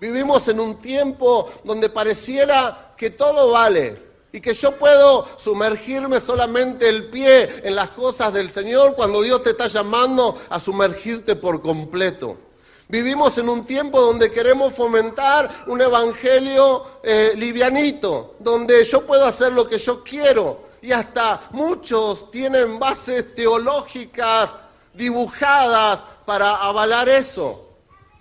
Vivimos 0.00 0.46
en 0.48 0.60
un 0.60 0.76
tiempo 0.76 1.50
donde 1.64 1.88
pareciera 1.88 2.94
que 2.96 3.10
todo 3.10 3.52
vale 3.52 4.02
y 4.32 4.40
que 4.40 4.52
yo 4.52 4.72
puedo 4.76 5.26
sumergirme 5.38 6.20
solamente 6.20 6.88
el 6.88 7.08
pie 7.08 7.62
en 7.64 7.74
las 7.74 7.88
cosas 7.90 8.32
del 8.34 8.50
Señor 8.50 8.94
cuando 8.94 9.22
Dios 9.22 9.42
te 9.42 9.50
está 9.50 9.66
llamando 9.66 10.36
a 10.50 10.60
sumergirte 10.60 11.36
por 11.36 11.62
completo. 11.62 12.36
Vivimos 12.88 13.36
en 13.38 13.48
un 13.48 13.64
tiempo 13.64 14.00
donde 14.00 14.30
queremos 14.30 14.74
fomentar 14.74 15.64
un 15.66 15.80
evangelio 15.80 16.84
eh, 17.02 17.32
livianito, 17.34 18.36
donde 18.38 18.84
yo 18.84 19.06
puedo 19.06 19.24
hacer 19.24 19.52
lo 19.52 19.66
que 19.66 19.78
yo 19.78 20.04
quiero 20.04 20.66
y 20.82 20.92
hasta 20.92 21.48
muchos 21.50 22.30
tienen 22.30 22.78
bases 22.78 23.34
teológicas 23.34 24.54
dibujadas 24.96 26.04
para 26.24 26.56
avalar 26.56 27.08
eso. 27.08 27.66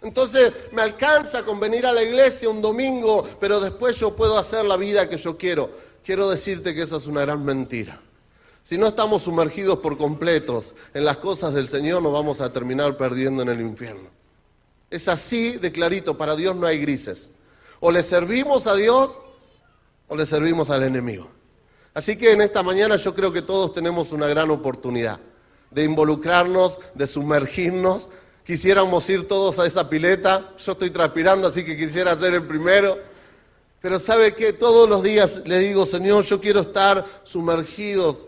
Entonces 0.02 0.54
me 0.72 0.82
alcanza 0.82 1.44
con 1.44 1.60
venir 1.60 1.86
a 1.86 1.92
la 1.92 2.04
iglesia 2.04 2.50
un 2.50 2.62
domingo, 2.62 3.28
pero 3.40 3.60
después 3.60 3.98
yo 3.98 4.16
puedo 4.16 4.38
hacer 4.38 4.64
la 4.64 4.78
vida 4.78 5.10
que 5.10 5.18
yo 5.18 5.38
quiero. 5.38 5.72
Quiero 6.04 6.30
decirte 6.30 6.76
que 6.76 6.84
esa 6.84 6.98
es 6.98 7.08
una 7.08 7.22
gran 7.22 7.44
mentira. 7.44 8.00
Si 8.64 8.78
no 8.78 8.88
estamos 8.88 9.24
sumergidos 9.24 9.80
por 9.80 9.98
completos 9.98 10.76
en 10.94 11.06
las 11.06 11.18
cosas 11.18 11.54
del 11.54 11.70
Señor, 11.70 12.04
nos 12.04 12.14
vamos 12.14 12.42
a 12.42 12.54
terminar 12.54 12.98
perdiendo 12.98 13.42
en 13.42 13.50
el 13.50 13.62
infierno. 13.62 14.10
Es 14.90 15.08
así 15.08 15.58
de 15.58 15.72
clarito, 15.72 16.18
para 16.18 16.36
Dios 16.36 16.56
no 16.56 16.68
hay 16.68 16.80
grises. 16.80 17.30
O 17.80 17.92
le 17.92 18.04
servimos 18.04 18.68
a 18.68 18.76
Dios 18.76 19.20
o 20.08 20.16
le 20.16 20.26
servimos 20.26 20.70
al 20.70 20.84
enemigo. 20.84 21.30
Así 21.96 22.16
que 22.16 22.32
en 22.32 22.42
esta 22.42 22.62
mañana 22.62 22.96
yo 22.96 23.16
creo 23.16 23.32
que 23.32 23.42
todos 23.42 23.74
tenemos 23.74 24.12
una 24.12 24.28
gran 24.28 24.52
oportunidad 24.52 25.20
de 25.72 25.84
involucrarnos, 25.84 26.80
de 26.94 27.08
sumergirnos. 27.08 28.10
Quisiéramos 28.44 29.10
ir 29.10 29.28
todos 29.28 29.60
a 29.60 29.66
esa 29.66 29.90
pileta. 29.90 30.54
Yo 30.58 30.74
estoy 30.74 30.92
transpirando, 30.92 31.48
así 31.48 31.66
que 31.66 31.76
quisiera 31.76 32.16
ser 32.16 32.34
el 32.34 32.46
primero. 32.46 32.98
Pero 33.82 34.00
sabe 34.00 34.34
que 34.34 34.54
todos 34.54 34.90
los 34.90 35.04
días 35.04 35.42
le 35.46 35.60
digo, 35.60 35.86
Señor, 35.86 36.24
yo 36.24 36.42
quiero 36.42 36.62
estar 36.62 37.06
sumergidos, 37.24 38.26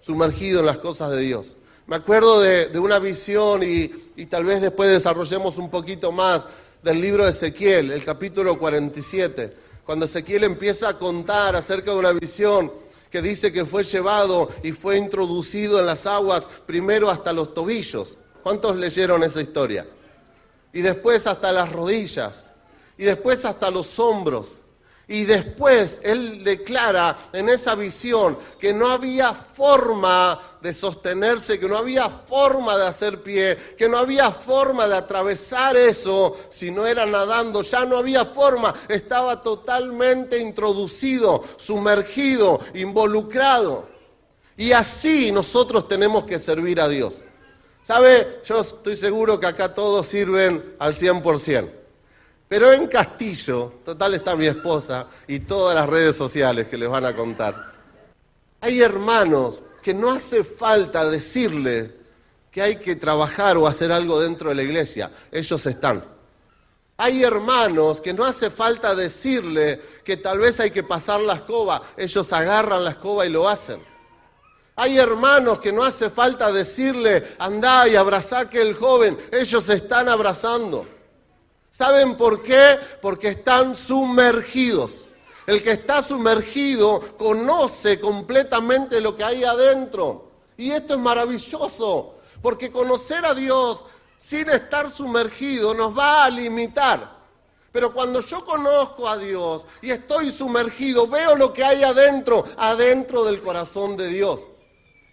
sumergido 0.00 0.60
en 0.60 0.66
las 0.66 0.78
cosas 0.78 1.10
de 1.10 1.20
Dios. 1.20 1.56
Me 1.86 1.96
acuerdo 1.96 2.40
de, 2.40 2.70
una 2.78 2.98
visión 2.98 3.62
y, 3.62 3.90
y, 4.16 4.26
tal 4.26 4.44
vez 4.44 4.62
después 4.62 4.88
desarrollemos 4.88 5.58
un 5.58 5.68
poquito 5.68 6.10
más 6.10 6.46
del 6.82 7.00
libro 7.00 7.24
de 7.24 7.30
Ezequiel, 7.30 7.90
el 7.90 8.04
capítulo 8.04 8.58
47, 8.58 9.54
cuando 9.84 10.06
Ezequiel 10.06 10.44
empieza 10.44 10.88
a 10.88 10.98
contar 10.98 11.56
acerca 11.56 11.90
de 11.90 11.98
una 11.98 12.12
visión 12.12 12.72
que 13.14 13.22
dice 13.22 13.52
que 13.52 13.64
fue 13.64 13.84
llevado 13.84 14.50
y 14.64 14.72
fue 14.72 14.96
introducido 14.98 15.78
en 15.78 15.86
las 15.86 16.04
aguas 16.04 16.48
primero 16.66 17.08
hasta 17.08 17.32
los 17.32 17.54
tobillos. 17.54 18.18
¿Cuántos 18.42 18.74
leyeron 18.74 19.22
esa 19.22 19.40
historia? 19.40 19.86
Y 20.72 20.80
después 20.80 21.24
hasta 21.28 21.52
las 21.52 21.70
rodillas. 21.70 22.50
Y 22.98 23.04
después 23.04 23.44
hasta 23.44 23.70
los 23.70 24.00
hombros. 24.00 24.58
Y 25.06 25.24
después 25.24 26.00
él 26.02 26.42
declara 26.42 27.28
en 27.32 27.50
esa 27.50 27.74
visión 27.74 28.38
que 28.58 28.72
no 28.72 28.88
había 28.88 29.34
forma 29.34 30.40
de 30.62 30.72
sostenerse, 30.72 31.58
que 31.58 31.68
no 31.68 31.76
había 31.76 32.08
forma 32.08 32.78
de 32.78 32.86
hacer 32.86 33.22
pie, 33.22 33.58
que 33.76 33.86
no 33.86 33.98
había 33.98 34.30
forma 34.30 34.86
de 34.88 34.96
atravesar 34.96 35.76
eso 35.76 36.38
si 36.48 36.70
no 36.70 36.86
era 36.86 37.04
nadando, 37.04 37.60
ya 37.60 37.84
no 37.84 37.98
había 37.98 38.24
forma, 38.24 38.72
estaba 38.88 39.42
totalmente 39.42 40.38
introducido, 40.38 41.44
sumergido, 41.58 42.60
involucrado. 42.72 43.86
Y 44.56 44.72
así 44.72 45.30
nosotros 45.32 45.86
tenemos 45.86 46.24
que 46.24 46.38
servir 46.38 46.80
a 46.80 46.88
Dios. 46.88 47.22
¿Sabe? 47.82 48.40
Yo 48.46 48.60
estoy 48.60 48.96
seguro 48.96 49.38
que 49.38 49.46
acá 49.46 49.74
todos 49.74 50.06
sirven 50.06 50.76
al 50.78 50.94
100%. 50.94 51.83
Pero 52.48 52.72
en 52.72 52.86
Castillo, 52.86 53.80
total 53.84 54.14
está 54.14 54.36
mi 54.36 54.46
esposa 54.46 55.06
y 55.26 55.40
todas 55.40 55.74
las 55.74 55.88
redes 55.88 56.16
sociales 56.16 56.68
que 56.68 56.76
les 56.76 56.88
van 56.88 57.06
a 57.06 57.16
contar. 57.16 57.72
Hay 58.60 58.80
hermanos 58.80 59.60
que 59.82 59.94
no 59.94 60.10
hace 60.10 60.44
falta 60.44 61.08
decirle 61.08 61.92
que 62.50 62.62
hay 62.62 62.76
que 62.76 62.96
trabajar 62.96 63.56
o 63.56 63.66
hacer 63.66 63.90
algo 63.90 64.20
dentro 64.20 64.50
de 64.50 64.54
la 64.54 64.62
iglesia, 64.62 65.10
ellos 65.32 65.66
están. 65.66 66.04
Hay 66.96 67.24
hermanos 67.24 68.00
que 68.00 68.12
no 68.12 68.24
hace 68.24 68.50
falta 68.50 68.94
decirle 68.94 69.80
que 70.04 70.16
tal 70.18 70.38
vez 70.38 70.60
hay 70.60 70.70
que 70.70 70.84
pasar 70.84 71.20
la 71.20 71.34
escoba, 71.34 71.82
ellos 71.96 72.32
agarran 72.32 72.84
la 72.84 72.90
escoba 72.90 73.26
y 73.26 73.30
lo 73.30 73.48
hacen. 73.48 73.82
Hay 74.76 74.98
hermanos 74.98 75.60
que 75.60 75.72
no 75.72 75.82
hace 75.82 76.10
falta 76.10 76.52
decirle, 76.52 77.34
andá 77.38 77.88
y 77.88 77.96
abrazá 77.96 78.48
que 78.48 78.60
el 78.60 78.74
joven, 78.74 79.18
ellos 79.32 79.68
están 79.68 80.08
abrazando. 80.08 80.93
¿Saben 81.76 82.16
por 82.16 82.40
qué? 82.40 82.78
Porque 83.02 83.30
están 83.30 83.74
sumergidos. 83.74 85.06
El 85.44 85.60
que 85.60 85.72
está 85.72 86.02
sumergido 86.02 87.00
conoce 87.18 87.98
completamente 87.98 89.00
lo 89.00 89.16
que 89.16 89.24
hay 89.24 89.42
adentro. 89.42 90.30
Y 90.56 90.70
esto 90.70 90.94
es 90.94 91.00
maravilloso, 91.00 92.14
porque 92.40 92.70
conocer 92.70 93.26
a 93.26 93.34
Dios 93.34 93.84
sin 94.16 94.50
estar 94.50 94.94
sumergido 94.94 95.74
nos 95.74 95.98
va 95.98 96.24
a 96.24 96.30
limitar. 96.30 97.12
Pero 97.72 97.92
cuando 97.92 98.20
yo 98.20 98.44
conozco 98.44 99.08
a 99.08 99.18
Dios 99.18 99.66
y 99.82 99.90
estoy 99.90 100.30
sumergido, 100.30 101.08
veo 101.08 101.34
lo 101.34 101.52
que 101.52 101.64
hay 101.64 101.82
adentro, 101.82 102.44
adentro 102.56 103.24
del 103.24 103.42
corazón 103.42 103.96
de 103.96 104.10
Dios. 104.10 104.42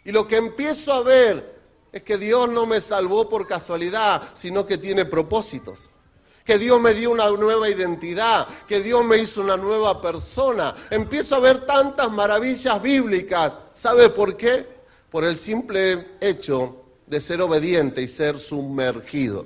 Y 0.06 0.12
lo 0.12 0.28
que 0.28 0.36
empiezo 0.36 0.94
a 0.94 1.02
ver 1.02 1.60
es 1.92 2.04
que 2.04 2.20
Dios 2.20 2.48
no 2.50 2.68
me 2.68 2.82
salvó 2.82 3.28
por 3.28 3.48
casualidad, 3.48 4.22
sino 4.36 4.68
que 4.68 4.78
tiene 4.78 5.06
propósitos. 5.06 5.90
Que 6.52 6.60
Dios 6.60 6.82
me 6.82 6.94
dio 6.94 7.12
una 7.12 7.30
nueva 7.30 7.70
identidad, 7.70 8.46
que 8.68 8.82
Dios 8.82 9.06
me 9.06 9.20
hizo 9.20 9.40
una 9.40 9.56
nueva 9.56 10.02
persona. 10.02 10.76
Empiezo 10.90 11.36
a 11.36 11.40
ver 11.40 11.60
tantas 11.60 12.12
maravillas 12.12 12.82
bíblicas. 12.82 13.58
¿Sabe 13.74 14.10
por 14.10 14.36
qué? 14.36 14.68
Por 15.10 15.24
el 15.24 15.38
simple 15.38 16.18
hecho 16.20 16.76
de 17.08 17.22
ser 17.22 17.42
obediente 17.42 18.02
y 18.02 18.10
ser 18.10 18.38
sumergido 18.38 19.46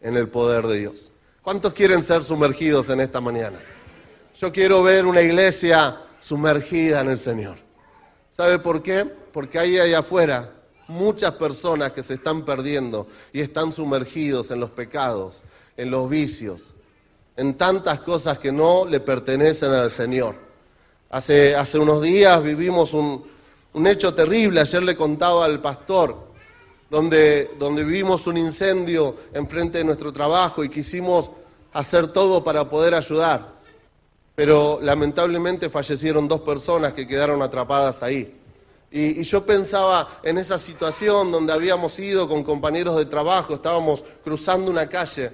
en 0.00 0.16
el 0.16 0.28
poder 0.28 0.68
de 0.68 0.78
Dios. 0.78 1.10
¿Cuántos 1.42 1.72
quieren 1.72 2.04
ser 2.04 2.22
sumergidos 2.22 2.88
en 2.88 3.00
esta 3.00 3.20
mañana? 3.20 3.58
Yo 4.36 4.52
quiero 4.52 4.80
ver 4.84 5.06
una 5.06 5.22
iglesia 5.22 6.02
sumergida 6.20 7.00
en 7.00 7.08
el 7.10 7.18
Señor. 7.18 7.56
¿Sabe 8.30 8.60
por 8.60 8.80
qué? 8.80 9.04
Porque 9.32 9.58
ahí 9.58 9.76
allá 9.76 9.98
afuera 9.98 10.52
muchas 10.88 11.32
personas 11.32 11.92
que 11.92 12.02
se 12.02 12.14
están 12.14 12.44
perdiendo 12.44 13.06
y 13.32 13.40
están 13.40 13.72
sumergidos 13.72 14.50
en 14.50 14.58
los 14.58 14.70
pecados, 14.70 15.42
en 15.78 15.90
los 15.92 16.10
vicios, 16.10 16.74
en 17.36 17.54
tantas 17.54 18.00
cosas 18.00 18.38
que 18.38 18.50
no 18.50 18.84
le 18.84 18.98
pertenecen 19.00 19.70
al 19.70 19.90
Señor. 19.92 20.34
Hace, 21.08 21.54
hace 21.54 21.78
unos 21.78 22.02
días 22.02 22.42
vivimos 22.42 22.92
un, 22.92 23.24
un 23.72 23.86
hecho 23.86 24.12
terrible, 24.12 24.60
ayer 24.60 24.82
le 24.82 24.96
contaba 24.96 25.44
al 25.44 25.62
pastor, 25.62 26.28
donde, 26.90 27.52
donde 27.58 27.84
vivimos 27.84 28.26
un 28.26 28.36
incendio 28.36 29.14
enfrente 29.32 29.78
de 29.78 29.84
nuestro 29.84 30.12
trabajo 30.12 30.64
y 30.64 30.68
quisimos 30.68 31.30
hacer 31.72 32.08
todo 32.08 32.42
para 32.42 32.68
poder 32.68 32.94
ayudar. 32.94 33.58
Pero 34.34 34.80
lamentablemente 34.82 35.70
fallecieron 35.70 36.26
dos 36.26 36.40
personas 36.40 36.92
que 36.92 37.06
quedaron 37.06 37.40
atrapadas 37.40 38.02
ahí. 38.02 38.34
Y, 38.90 39.20
y, 39.20 39.22
yo 39.22 39.44
pensaba 39.44 40.20
en 40.22 40.38
esa 40.38 40.58
situación 40.58 41.30
donde 41.30 41.52
habíamos 41.52 41.98
ido 41.98 42.26
con 42.26 42.42
compañeros 42.42 42.96
de 42.96 43.04
trabajo, 43.04 43.54
estábamos 43.54 44.02
cruzando 44.24 44.70
una 44.70 44.88
calle 44.88 45.30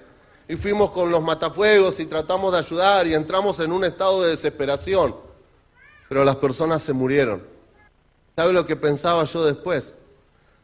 y 0.49 0.57
fuimos 0.57 0.91
con 0.91 1.11
los 1.11 1.23
matafuegos 1.23 2.01
y 2.01 2.07
tratamos 2.07 2.53
de 2.53 2.59
ayudar 2.59 3.07
y 3.07 3.15
entramos 3.15 3.61
en 3.61 3.73
un 3.73 3.85
estado 3.85 4.23
de 4.23 4.31
desesperación. 4.31 5.15
Pero 6.09 6.25
las 6.25 6.37
personas 6.37 6.83
se 6.83 6.93
murieron. 6.93 7.43
¿Sabe 8.37 8.53
lo 8.53 8.67
que 8.67 8.77
pensaba 8.77 9.25
yo 9.25 9.45
después? 9.45 9.95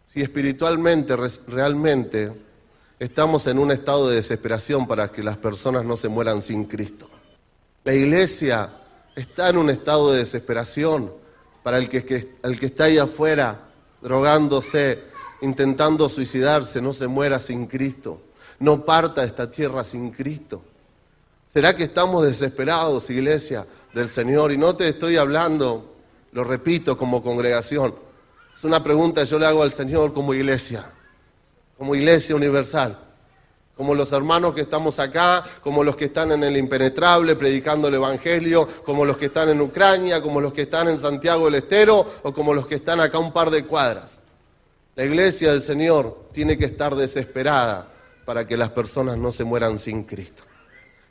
Si 0.06 0.20
espiritualmente, 0.20 1.16
realmente, 1.46 2.32
estamos 2.98 3.46
en 3.46 3.58
un 3.58 3.70
estado 3.70 4.08
de 4.08 4.16
desesperación 4.16 4.86
para 4.86 5.10
que 5.10 5.22
las 5.22 5.36
personas 5.36 5.84
no 5.84 5.96
se 5.96 6.08
mueran 6.08 6.42
sin 6.42 6.64
Cristo. 6.64 7.08
La 7.84 7.94
iglesia 7.94 8.70
está 9.14 9.48
en 9.48 9.56
un 9.56 9.70
estado 9.70 10.12
de 10.12 10.18
desesperación 10.18 11.12
para 11.62 11.78
el 11.78 11.88
que, 11.88 12.36
el 12.42 12.58
que 12.58 12.66
está 12.66 12.84
ahí 12.84 12.98
afuera 12.98 13.68
drogándose, 14.02 15.04
intentando 15.42 16.08
suicidarse, 16.08 16.80
no 16.80 16.92
se 16.92 17.06
muera 17.06 17.38
sin 17.38 17.66
Cristo, 17.66 18.20
no 18.60 18.84
parta 18.84 19.24
esta 19.24 19.50
tierra 19.50 19.82
sin 19.82 20.10
Cristo. 20.10 20.62
¿Será 21.48 21.74
que 21.74 21.84
estamos 21.84 22.24
desesperados, 22.24 23.10
iglesia 23.10 23.66
del 23.92 24.08
Señor? 24.08 24.52
Y 24.52 24.58
no 24.58 24.76
te 24.76 24.88
estoy 24.88 25.16
hablando 25.16 25.90
lo 26.32 26.44
repito 26.44 26.96
como 26.96 27.22
congregación. 27.22 27.94
Es 28.54 28.62
una 28.62 28.82
pregunta 28.82 29.22
que 29.22 29.26
yo 29.26 29.38
le 29.38 29.46
hago 29.46 29.62
al 29.62 29.72
Señor 29.72 30.12
como 30.12 30.34
iglesia, 30.34 30.84
como 31.76 31.94
iglesia 31.94 32.36
universal, 32.36 32.98
como 33.76 33.94
los 33.94 34.12
hermanos 34.12 34.54
que 34.54 34.60
estamos 34.60 34.98
acá, 35.00 35.42
como 35.62 35.82
los 35.82 35.96
que 35.96 36.04
están 36.04 36.30
en 36.32 36.44
el 36.44 36.56
impenetrable 36.56 37.34
predicando 37.36 37.88
el 37.88 37.94
Evangelio, 37.94 38.68
como 38.84 39.04
los 39.04 39.16
que 39.16 39.26
están 39.26 39.48
en 39.48 39.60
Ucrania, 39.60 40.22
como 40.22 40.40
los 40.40 40.52
que 40.52 40.62
están 40.62 40.88
en 40.88 40.98
Santiago 40.98 41.46
del 41.46 41.56
Estero 41.56 42.06
o 42.22 42.32
como 42.32 42.52
los 42.52 42.66
que 42.66 42.76
están 42.76 43.00
acá 43.00 43.18
un 43.18 43.32
par 43.32 43.50
de 43.50 43.64
cuadras. 43.64 44.20
La 44.94 45.04
iglesia 45.04 45.50
del 45.50 45.62
Señor 45.62 46.28
tiene 46.32 46.58
que 46.58 46.66
estar 46.66 46.94
desesperada 46.94 47.89
para 48.30 48.46
que 48.46 48.56
las 48.56 48.70
personas 48.70 49.18
no 49.18 49.32
se 49.32 49.42
mueran 49.42 49.76
sin 49.80 50.04
Cristo. 50.04 50.44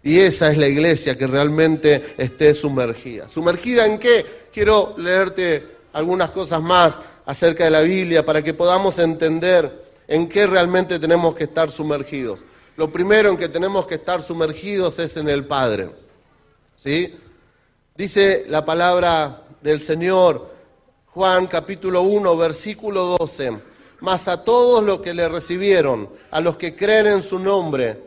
Y 0.01 0.19
esa 0.19 0.49
es 0.53 0.57
la 0.57 0.69
iglesia 0.69 1.17
que 1.17 1.27
realmente 1.27 2.13
esté 2.17 2.53
sumergida. 2.53 3.27
¿Sumergida 3.27 3.85
en 3.85 3.99
qué? 3.99 4.47
Quiero 4.53 4.95
leerte 4.97 5.67
algunas 5.91 6.29
cosas 6.29 6.61
más 6.61 6.97
acerca 7.25 7.65
de 7.65 7.71
la 7.71 7.81
Biblia 7.81 8.25
para 8.25 8.41
que 8.41 8.53
podamos 8.53 8.99
entender 8.99 9.83
en 10.07 10.29
qué 10.29 10.47
realmente 10.47 10.97
tenemos 10.97 11.35
que 11.35 11.43
estar 11.43 11.69
sumergidos. 11.69 12.45
Lo 12.77 12.89
primero 12.89 13.31
en 13.31 13.37
que 13.37 13.49
tenemos 13.49 13.85
que 13.85 13.95
estar 13.95 14.21
sumergidos 14.21 14.97
es 14.99 15.17
en 15.17 15.27
el 15.27 15.45
Padre. 15.45 15.89
¿Sí? 16.81 17.17
Dice 17.97 18.45
la 18.47 18.63
palabra 18.63 19.43
del 19.61 19.83
Señor, 19.83 20.53
Juan 21.07 21.47
capítulo 21.47 22.01
1, 22.03 22.37
versículo 22.37 23.17
12, 23.19 23.68
mas 24.01 24.27
a 24.27 24.43
todos 24.43 24.83
los 24.83 25.01
que 25.01 25.13
le 25.13 25.27
recibieron, 25.27 26.09
a 26.31 26.41
los 26.41 26.57
que 26.57 26.75
creen 26.75 27.07
en 27.07 27.23
su 27.23 27.39
nombre, 27.39 28.01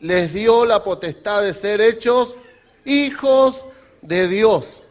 les 0.00 0.32
dio 0.32 0.64
la 0.64 0.82
potestad 0.82 1.42
de 1.42 1.52
ser 1.54 1.80
hechos 1.80 2.36
hijos 2.84 3.64
de 4.00 4.28
Dios. 4.28 4.82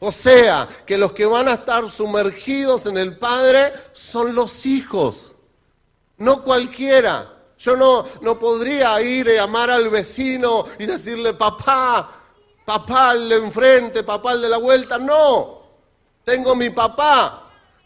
O 0.00 0.10
sea, 0.10 0.68
que 0.84 0.98
los 0.98 1.12
que 1.12 1.26
van 1.26 1.48
a 1.48 1.54
estar 1.54 1.88
sumergidos 1.88 2.86
en 2.86 2.98
el 2.98 3.18
Padre 3.18 3.72
son 3.92 4.34
los 4.34 4.66
hijos, 4.66 5.32
no 6.18 6.42
cualquiera. 6.42 7.28
Yo 7.58 7.76
no, 7.76 8.04
no 8.20 8.36
podría 8.40 9.00
ir 9.00 9.28
a 9.28 9.34
llamar 9.34 9.70
al 9.70 9.88
vecino 9.88 10.64
y 10.80 10.86
decirle, 10.86 11.34
papá, 11.34 12.10
papá 12.64 13.10
al 13.10 13.28
de 13.28 13.36
enfrente, 13.36 14.02
papá 14.02 14.32
al 14.32 14.42
de 14.42 14.48
la 14.48 14.56
vuelta. 14.56 14.98
No, 14.98 15.62
tengo 16.24 16.56
mi 16.56 16.70
papá, 16.70 17.41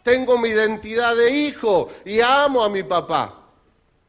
tengo 0.06 0.38
mi 0.38 0.50
identidad 0.50 1.16
de 1.16 1.32
hijo 1.32 1.88
y 2.04 2.20
amo 2.20 2.62
a 2.62 2.68
mi 2.68 2.84
papá. 2.84 3.42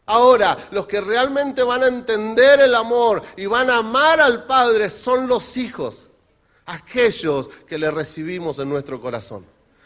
Ahora, 0.05 0.55
los 0.69 0.85
que 0.85 1.01
realmente 1.01 1.63
van 1.63 1.81
a 1.81 1.87
entender 1.87 2.61
el 2.61 2.75
amor 2.75 3.23
y 3.35 3.47
van 3.47 3.71
a 3.71 3.77
amar 3.77 4.21
al 4.21 4.45
Padre 4.45 4.91
son 4.91 5.27
los 5.27 5.57
hijos, 5.57 6.05
aquellos 6.67 7.49
que 7.67 7.79
le 7.79 7.89
recibimos 7.89 8.59
en 8.59 8.69
nuestro 8.69 9.01
corazón. 9.01 9.43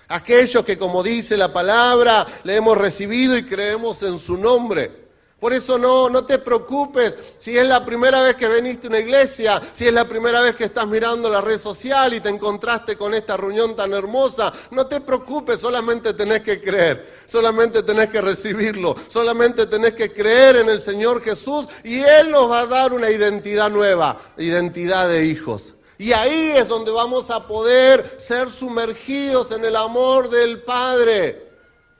Aquellos 0.09 0.65
que, 0.65 0.77
como 0.77 1.01
dice 1.01 1.37
la 1.37 1.53
palabra, 1.53 2.27
le 2.43 2.57
hemos 2.57 2.77
recibido 2.77 3.37
y 3.37 3.45
creemos 3.45 4.03
en 4.03 4.19
su 4.19 4.35
nombre. 4.35 5.00
Por 5.41 5.53
eso 5.53 5.79
no, 5.79 6.07
no 6.07 6.23
te 6.23 6.37
preocupes 6.37 7.17
si 7.39 7.57
es 7.57 7.65
la 7.65 7.83
primera 7.83 8.21
vez 8.21 8.35
que 8.35 8.47
veniste 8.47 8.85
a 8.85 8.89
una 8.91 8.99
iglesia, 8.99 9.59
si 9.73 9.87
es 9.87 9.91
la 9.91 10.07
primera 10.07 10.39
vez 10.39 10.55
que 10.55 10.65
estás 10.65 10.85
mirando 10.85 11.31
la 11.31 11.41
red 11.41 11.57
social 11.57 12.13
y 12.13 12.19
te 12.19 12.29
encontraste 12.29 12.95
con 12.95 13.15
esta 13.15 13.37
reunión 13.37 13.75
tan 13.75 13.91
hermosa. 13.91 14.53
No 14.69 14.85
te 14.85 15.01
preocupes, 15.01 15.59
solamente 15.59 16.13
tenés 16.13 16.43
que 16.43 16.61
creer, 16.61 17.23
solamente 17.25 17.81
tenés 17.81 18.09
que 18.09 18.21
recibirlo, 18.21 18.95
solamente 19.07 19.65
tenés 19.65 19.93
que 19.93 20.13
creer 20.13 20.57
en 20.57 20.69
el 20.69 20.79
Señor 20.79 21.23
Jesús 21.23 21.65
y 21.83 22.01
Él 22.01 22.29
nos 22.29 22.47
va 22.47 22.59
a 22.59 22.67
dar 22.67 22.93
una 22.93 23.09
identidad 23.09 23.71
nueva, 23.71 24.21
identidad 24.37 25.07
de 25.09 25.25
hijos. 25.25 25.73
Y 25.97 26.13
ahí 26.13 26.51
es 26.55 26.67
donde 26.67 26.91
vamos 26.91 27.31
a 27.31 27.47
poder 27.47 28.17
ser 28.19 28.51
sumergidos 28.51 29.51
en 29.51 29.65
el 29.65 29.75
amor 29.75 30.29
del 30.29 30.61
Padre. 30.61 31.50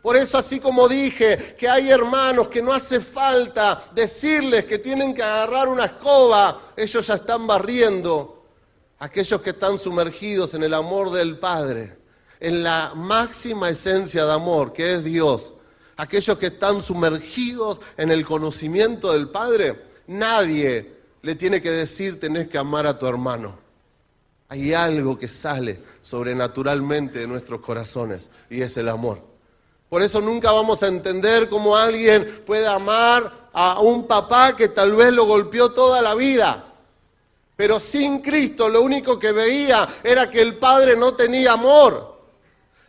Por 0.01 0.17
eso 0.17 0.37
así 0.37 0.59
como 0.59 0.87
dije 0.87 1.55
que 1.57 1.69
hay 1.69 1.91
hermanos 1.91 2.47
que 2.47 2.61
no 2.61 2.73
hace 2.73 2.99
falta 2.99 3.83
decirles 3.93 4.65
que 4.65 4.79
tienen 4.79 5.13
que 5.13 5.21
agarrar 5.21 5.69
una 5.69 5.85
escoba, 5.85 6.71
ellos 6.75 7.05
ya 7.05 7.15
están 7.15 7.45
barriendo. 7.45 8.45
Aquellos 8.97 9.41
que 9.41 9.51
están 9.51 9.77
sumergidos 9.77 10.53
en 10.53 10.63
el 10.63 10.73
amor 10.73 11.11
del 11.11 11.37
Padre, 11.37 11.97
en 12.39 12.63
la 12.63 12.93
máxima 12.95 13.69
esencia 13.69 14.25
de 14.25 14.33
amor 14.33 14.73
que 14.73 14.93
es 14.93 15.03
Dios, 15.03 15.53
aquellos 15.97 16.37
que 16.37 16.47
están 16.47 16.81
sumergidos 16.81 17.81
en 17.97 18.09
el 18.11 18.25
conocimiento 18.25 19.13
del 19.13 19.29
Padre, 19.29 19.85
nadie 20.07 20.95
le 21.21 21.35
tiene 21.35 21.61
que 21.61 21.69
decir 21.69 22.19
tenés 22.19 22.47
que 22.47 22.57
amar 22.57 22.87
a 22.87 22.97
tu 22.97 23.05
hermano. 23.05 23.59
Hay 24.49 24.73
algo 24.73 25.17
que 25.17 25.27
sale 25.27 25.79
sobrenaturalmente 26.01 27.19
de 27.19 27.27
nuestros 27.27 27.61
corazones 27.61 28.29
y 28.49 28.61
es 28.61 28.75
el 28.77 28.89
amor. 28.89 29.30
Por 29.91 30.01
eso 30.01 30.21
nunca 30.21 30.54
vamos 30.54 30.82
a 30.84 30.88
entender 30.88 31.49
cómo 31.49 31.75
alguien 31.75 32.43
puede 32.45 32.65
amar 32.65 33.49
a 33.51 33.82
un 33.82 34.08
papá 34.08 34.56
que 34.56 34.69
tal 34.69 34.95
vez 34.95 35.12
lo 35.12 35.25
golpeó 35.25 35.73
toda 35.73 36.01
la 36.01 36.15
vida. 36.15 36.63
Pero 37.58 37.77
sin 37.77 38.21
Cristo 38.21 38.69
lo 38.69 38.84
único 38.84 39.19
que 39.19 39.34
veía 39.34 39.86
era 40.01 40.30
que 40.30 40.41
el 40.41 40.56
padre 40.56 40.95
no 40.95 41.13
tenía 41.15 41.51
amor. 41.51 42.21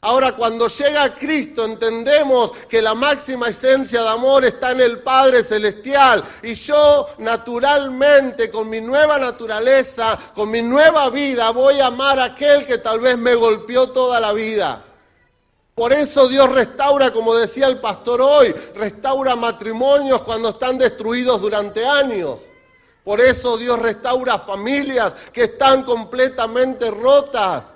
Ahora, 0.02 0.36
cuando 0.36 0.68
llega 0.68 1.16
Cristo, 1.16 1.64
entendemos 1.64 2.52
que 2.68 2.80
la 2.80 2.94
máxima 2.94 3.48
esencia 3.48 4.00
de 4.02 4.08
amor 4.08 4.44
está 4.44 4.70
en 4.70 4.82
el 4.82 5.00
Padre 5.00 5.42
Celestial. 5.42 6.22
Y 6.44 6.54
yo, 6.54 7.08
naturalmente, 7.18 8.48
con 8.48 8.70
mi 8.70 8.80
nueva 8.80 9.18
naturaleza, 9.18 10.16
con 10.36 10.48
mi 10.52 10.62
nueva 10.62 11.10
vida, 11.10 11.50
voy 11.50 11.80
a 11.80 11.86
amar 11.86 12.20
a 12.20 12.26
aquel 12.26 12.64
que 12.64 12.78
tal 12.78 13.00
vez 13.00 13.18
me 13.18 13.34
golpeó 13.34 13.90
toda 13.90 14.20
la 14.20 14.32
vida. 14.32 14.84
Por 15.74 15.92
eso 15.92 16.28
Dios 16.28 16.50
restaura, 16.50 17.12
como 17.12 17.34
decía 17.34 17.66
el 17.66 17.80
pastor 17.80 18.20
hoy, 18.20 18.54
restaura 18.74 19.34
matrimonios 19.34 20.22
cuando 20.22 20.50
están 20.50 20.76
destruidos 20.76 21.40
durante 21.40 21.86
años. 21.86 22.42
Por 23.02 23.20
eso 23.20 23.56
Dios 23.56 23.78
restaura 23.78 24.38
familias 24.38 25.14
que 25.32 25.44
están 25.44 25.82
completamente 25.82 26.90
rotas. 26.90 27.74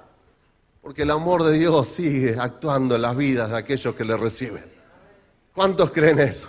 Porque 0.82 1.02
el 1.02 1.10
amor 1.10 1.42
de 1.42 1.58
Dios 1.58 1.86
sigue 1.88 2.36
actuando 2.38 2.94
en 2.94 3.02
las 3.02 3.16
vidas 3.16 3.50
de 3.50 3.56
aquellos 3.56 3.94
que 3.94 4.04
le 4.04 4.16
reciben. 4.16 4.64
¿Cuántos 5.52 5.90
creen 5.90 6.20
eso? 6.20 6.48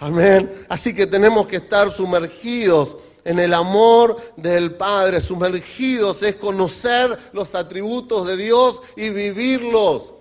Amén. 0.00 0.66
Así 0.68 0.94
que 0.94 1.06
tenemos 1.06 1.46
que 1.46 1.56
estar 1.56 1.90
sumergidos 1.90 2.96
en 3.24 3.38
el 3.38 3.52
amor 3.52 4.16
del 4.36 4.74
Padre. 4.74 5.20
Sumergidos 5.20 6.22
es 6.22 6.36
conocer 6.36 7.30
los 7.32 7.54
atributos 7.54 8.26
de 8.26 8.36
Dios 8.36 8.80
y 8.96 9.10
vivirlos. 9.10 10.14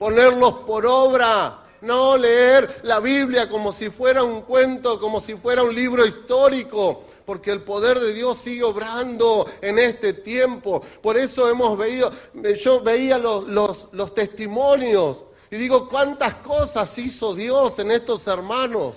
Ponerlos 0.00 0.54
por 0.66 0.86
obra. 0.86 1.58
No 1.82 2.16
leer 2.16 2.80
la 2.84 3.00
Biblia 3.00 3.50
como 3.50 3.70
si 3.70 3.90
fuera 3.90 4.22
un 4.22 4.40
cuento, 4.40 4.98
como 4.98 5.20
si 5.20 5.34
fuera 5.34 5.62
un 5.62 5.74
libro 5.74 6.06
histórico, 6.06 7.04
porque 7.26 7.50
el 7.50 7.60
poder 7.60 8.00
de 8.00 8.14
Dios 8.14 8.38
sigue 8.38 8.62
obrando 8.62 9.46
en 9.60 9.78
este 9.78 10.14
tiempo. 10.14 10.80
Por 11.02 11.18
eso 11.18 11.50
hemos 11.50 11.76
veído, 11.76 12.10
yo 12.58 12.80
veía 12.80 13.18
los, 13.18 13.46
los, 13.92 14.14
testimonios 14.14 15.26
y 15.50 15.56
digo, 15.56 15.86
cuántas 15.86 16.32
cosas 16.36 16.96
hizo 16.96 17.34
Dios 17.34 17.78
en 17.78 17.90
estos 17.90 18.26
hermanos. 18.26 18.96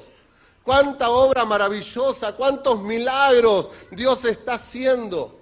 Cuánta 0.63 1.09
obra 1.09 1.43
maravillosa, 1.43 2.31
cuántos 2.31 2.81
milagros 2.81 3.69
Dios 3.91 4.23
está 4.23 4.53
haciendo. 4.53 5.37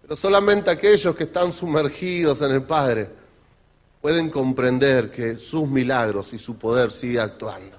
Pero 0.00 0.16
solamente 0.16 0.70
aquellos 0.70 1.14
que 1.14 1.24
están 1.24 1.52
sumergidos 1.52 2.40
en 2.40 2.52
el 2.52 2.62
Padre 2.62 3.17
pueden 4.00 4.30
comprender 4.30 5.10
que 5.10 5.36
sus 5.36 5.68
milagros 5.68 6.32
y 6.32 6.38
su 6.38 6.56
poder 6.56 6.90
sigue 6.90 7.20
actuando. 7.20 7.76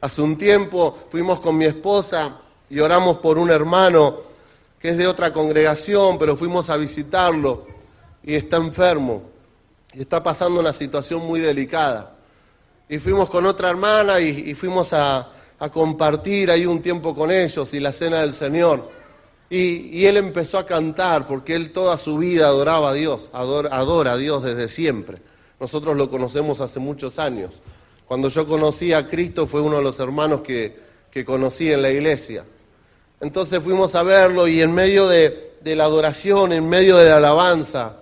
Hace 0.00 0.22
un 0.22 0.36
tiempo 0.36 0.98
fuimos 1.10 1.40
con 1.40 1.56
mi 1.56 1.66
esposa 1.66 2.38
y 2.68 2.80
oramos 2.80 3.18
por 3.18 3.38
un 3.38 3.50
hermano 3.50 4.32
que 4.80 4.88
es 4.88 4.98
de 4.98 5.06
otra 5.06 5.32
congregación, 5.32 6.18
pero 6.18 6.34
fuimos 6.36 6.68
a 6.70 6.76
visitarlo 6.76 7.66
y 8.24 8.34
está 8.34 8.56
enfermo 8.56 9.22
y 9.92 10.00
está 10.00 10.22
pasando 10.22 10.58
una 10.58 10.72
situación 10.72 11.24
muy 11.24 11.38
delicada. 11.38 12.16
Y 12.88 12.98
fuimos 12.98 13.30
con 13.30 13.46
otra 13.46 13.70
hermana 13.70 14.18
y, 14.20 14.54
fuimos 14.54 14.92
a, 14.92 15.28
compartir 15.72 16.50
ahí 16.50 16.66
un 16.66 16.82
tiempo 16.82 17.14
con 17.14 17.30
ellos 17.30 17.72
y 17.72 17.78
la 17.78 17.92
cena 17.92 18.20
del 18.22 18.32
Señor. 18.32 18.90
Y, 19.48 20.04
él 20.04 20.16
empezó 20.16 20.58
a 20.58 20.66
cantar 20.66 21.28
porque 21.28 21.54
él 21.54 21.72
toda 21.72 21.96
su 21.96 22.18
vida 22.18 22.46
adoraba 22.46 22.90
a 22.90 22.92
Dios, 22.94 23.30
adora 23.32 24.12
a 24.12 24.16
Dios 24.16 24.42
desde 24.42 24.66
siempre. 24.66 25.22
Nosotros 25.62 25.96
lo 25.96 26.10
conocemos 26.10 26.60
hace 26.60 26.80
muchos 26.80 27.20
años. 27.20 27.52
Cuando 28.08 28.28
yo 28.28 28.48
conocí 28.48 28.92
a 28.92 29.06
Cristo 29.06 29.46
fue 29.46 29.60
uno 29.60 29.76
de 29.76 29.82
los 29.84 30.00
hermanos 30.00 30.40
que, 30.40 30.76
que 31.08 31.24
conocí 31.24 31.70
en 31.70 31.82
la 31.82 31.88
iglesia. 31.88 32.44
Entonces 33.20 33.62
fuimos 33.62 33.94
a 33.94 34.02
verlo 34.02 34.48
y 34.48 34.60
en 34.60 34.72
medio 34.72 35.06
de, 35.06 35.60
la 35.62 35.84
adoración, 35.84 36.50
en 36.50 36.68
medio 36.68 36.96
de 36.96 37.10
la 37.10 37.18
alabanza, 37.18 37.98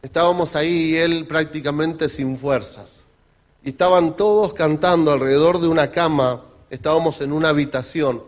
estábamos 0.00 0.54
ahí 0.54 0.90
y 0.90 0.96
él 0.98 1.26
prácticamente 1.26 2.08
sin 2.08 2.38
fuerzas. 2.38 3.02
Y 3.64 3.70
estaban 3.70 4.16
todos 4.16 4.54
cantando 4.54 5.10
alrededor 5.10 5.58
de 5.58 5.66
una 5.66 5.90
cama, 5.90 6.44
estábamos 6.70 7.20
en 7.20 7.32
una 7.32 7.48
habitación, 7.48 8.22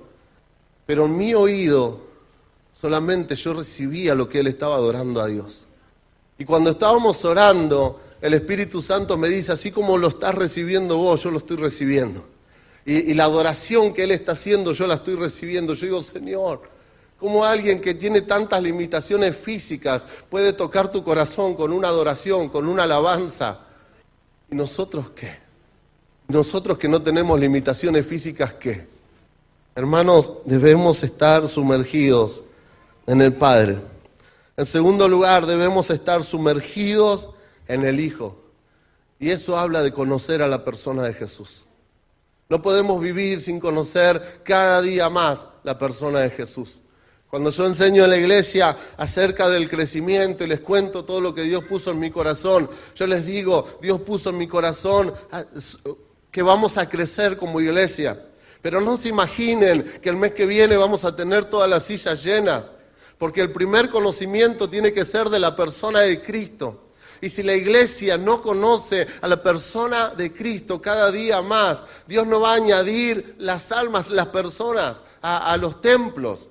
pero 0.87 1.05
en 1.05 1.17
mi 1.17 1.35
oído 1.35 2.01
solamente 2.73 3.37
yo 3.37 3.53
recibía 3.55 4.17
lo 4.17 4.29
que 4.29 4.41
él 4.41 4.49
estaba 4.49 4.75
adorando 4.75 5.21
a 5.21 5.29
Dios. 5.29 5.63
Y 6.37 6.45
cuando 6.45 6.71
estábamos 6.71 7.25
orando, 7.25 8.01
el 8.21 8.35
Espíritu 8.35 8.83
Santo 8.83 9.17
me 9.17 9.29
dice, 9.29 9.53
así 9.53 9.71
como 9.71 9.97
lo 9.97 10.09
estás 10.09 10.35
recibiendo 10.35 10.99
vos, 10.99 11.23
yo 11.23 11.31
lo 11.31 11.39
estoy 11.39 11.57
recibiendo. 11.57 12.25
Y, 12.85 13.15
la 13.15 13.25
adoración 13.25 13.95
que 13.95 14.05
Él 14.05 14.11
está 14.11 14.33
haciendo, 14.33 14.73
yo 14.73 14.87
la 14.87 14.95
estoy 14.95 15.15
recibiendo. 15.15 15.75
Yo 15.75 15.87
digo, 15.87 16.03
Señor, 16.03 16.63
¿cómo 17.19 17.45
alguien 17.45 17.81
que 17.81 17.95
tiene 17.95 18.23
tantas 18.23 18.63
limitaciones 18.63 19.37
físicas 19.37 20.05
puede 20.29 20.53
tocar 20.53 20.91
tu 20.91 21.05
corazón 21.05 21.55
con 21.55 21.73
una 21.73 21.89
adoración, 21.89 22.49
con 22.49 22.69
una 22.69 22.85
alabanza? 22.85 23.61
¿Y 24.51 24.57
nosotros 24.57 25.11
qué? 25.15 25.39
Nosotros 26.29 26.79
que 26.79 26.89
no 26.89 27.03
tenemos 27.03 27.39
limitaciones 27.39 28.07
físicas, 28.07 28.55
¿qué? 28.55 28.87
Hermanos, 29.75 30.33
debemos 30.45 31.03
estar 31.03 31.49
sumergidos 31.49 32.43
en 33.07 33.21
el 33.23 33.35
Padre. 33.35 33.79
En 34.57 34.67
segundo 34.67 35.09
lugar, 35.09 35.47
debemos 35.47 35.91
estar 35.91 36.25
sumergidos 36.25 37.29
en 37.71 37.85
el 37.85 38.01
Hijo. 38.01 38.37
Y 39.19 39.31
eso 39.31 39.59
habla 39.59 39.83
de 39.83 39.93
conocer 39.93 40.43
a 40.43 40.49
la 40.49 40.65
persona 40.65 41.05
de 41.05 41.15
Jesús. 41.15 41.65
No 42.49 42.61
podemos 42.61 43.01
vivir 43.01 43.41
sin 43.41 43.61
conocer 43.61 44.41
cada 44.43 44.83
día 44.83 45.09
más 45.09 45.47
la 45.63 45.79
persona 45.79 46.21
de 46.21 46.31
Jesús. 46.31 46.81
Cuando 47.29 47.51
yo 47.51 47.65
enseño 47.65 48.03
en 48.03 48.11
la 48.11 48.17
iglesia 48.17 48.77
acerca 48.97 49.49
del 49.49 49.71
crecimiento 49.71 50.43
y 50.43 50.49
les 50.49 50.61
cuento 50.61 51.05
todo 51.05 51.21
lo 51.21 51.33
que 51.33 51.43
Dios 51.43 51.63
puso 51.63 51.93
en 51.93 52.01
mi 52.01 52.11
corazón, 52.11 52.69
yo 52.97 53.07
les 53.07 53.25
digo, 53.25 53.79
Dios 53.81 54.01
puso 54.01 54.31
en 54.31 54.39
mi 54.39 54.49
corazón 54.49 55.15
ah, 55.31 55.45
que 56.29 56.43
vamos 56.43 56.77
a 56.77 56.89
crecer 56.89 57.37
como 57.37 57.61
iglesia. 57.61 58.21
Pero 58.61 58.81
no 58.81 58.97
se 58.97 59.11
imaginen 59.11 59.85
que 60.03 60.09
el 60.09 60.17
mes 60.17 60.33
que 60.33 60.45
viene 60.45 60.77
vamos 60.77 61.05
a 61.05 61.15
tener 61.15 61.45
todas 61.45 61.71
las 61.71 61.85
sillas 61.85 62.25
llenas, 62.25 62.73
porque 63.17 63.43
el 63.43 63.53
primer 63.53 63.91
conocimiento 63.91 64.69
tiene 64.69 64.93
que 64.93 65.05
ser 65.05 65.29
de 65.29 65.39
la 65.39 65.55
persona 65.55 66.01
de 66.01 66.21
Cristo. 66.21 66.90
Y 67.21 67.29
si 67.29 67.43
la 67.43 67.55
iglesia 67.55 68.17
no 68.17 68.41
conoce 68.41 69.07
a 69.21 69.29
la 69.29 69.43
persona 69.43 70.11
de 70.11 70.33
Cristo 70.33 70.81
cada 70.81 71.11
día 71.11 71.43
más, 71.43 71.85
Dios 72.07 72.27
no 72.27 72.41
va 72.41 72.53
a 72.53 72.57
añadir 72.57 73.35
las 73.39 73.73
almas, 73.73 74.09
las 74.09 74.29
personas 74.29 75.03
a, 75.21 75.57
los 75.59 75.81
templos. 75.81 76.49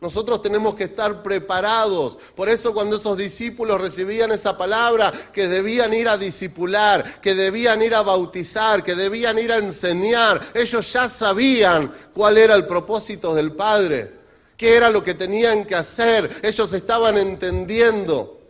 Nosotros 0.00 0.42
tenemos 0.42 0.74
que 0.74 0.84
estar 0.84 1.22
preparados. 1.22 2.18
Por 2.34 2.48
eso 2.48 2.72
cuando 2.72 2.96
esos 2.96 3.16
discípulos 3.16 3.80
recibían 3.80 4.32
esa 4.32 4.56
palabra, 4.56 5.12
que 5.32 5.48
debían 5.48 5.92
ir 5.94 6.08
a 6.08 6.18
discipular, 6.18 7.20
que 7.20 7.34
debían 7.34 7.82
ir 7.82 7.94
a 7.94 8.02
bautizar, 8.02 8.82
que 8.82 8.94
debían 8.94 9.38
ir 9.38 9.52
a 9.52 9.58
enseñar, 9.58 10.40
ellos 10.54 10.92
ya 10.92 11.08
sabían 11.08 11.92
cuál 12.14 12.38
era 12.38 12.54
el 12.54 12.66
propósito 12.66 13.34
del 13.34 13.52
Padre, 13.52 14.12
qué 14.56 14.76
era 14.76 14.90
lo 14.90 15.02
que 15.02 15.14
tenían 15.14 15.64
que 15.64 15.76
hacer. 15.76 16.30
Ellos 16.42 16.72
estaban 16.72 17.18
entendiendo. 17.18 18.41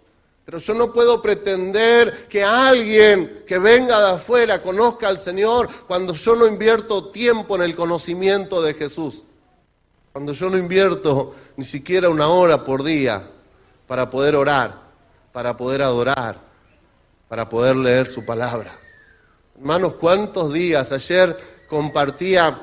Pero 0.45 0.59
yo 0.59 0.75
no 0.75 0.93
puedo 0.93 1.23
pretender 1.23 2.27
que 2.29 2.43
alguien 2.43 3.45
que 3.47 3.59
venga 3.59 4.01
de 4.01 4.17
afuera 4.17 4.61
conozca 4.61 5.09
al 5.09 5.21
Señor 5.21 5.69
cuando 5.87 6.15
yo 6.15 6.35
no 6.35 6.47
invierto 6.47 7.11
tiempo 7.11 7.55
en 7.57 7.63
el 7.63 7.77
conocimiento 7.77 8.61
de 8.61 8.75
Jesús. 8.75 9.23
Cuando 10.13 10.33
yo 10.33 10.51
no 10.51 10.59
invierto 10.59 11.35
ni 11.57 11.65
siquiera 11.65 12.11
una 12.11 12.29
hora 12.29 12.65
por 12.65 12.83
día 12.83 13.29
para 13.87 14.11
poder 14.11 14.35
orar, 14.35 14.75
para 15.33 15.57
poder 15.57 15.83
adorar, 15.83 16.39
para 17.29 17.49
poder 17.49 17.77
leer 17.77 18.09
su 18.09 18.25
palabra. 18.25 18.79
Hermanos, 19.57 19.95
¿cuántos 19.95 20.53
días? 20.53 20.91
Ayer 20.93 21.37
compartía 21.69 22.63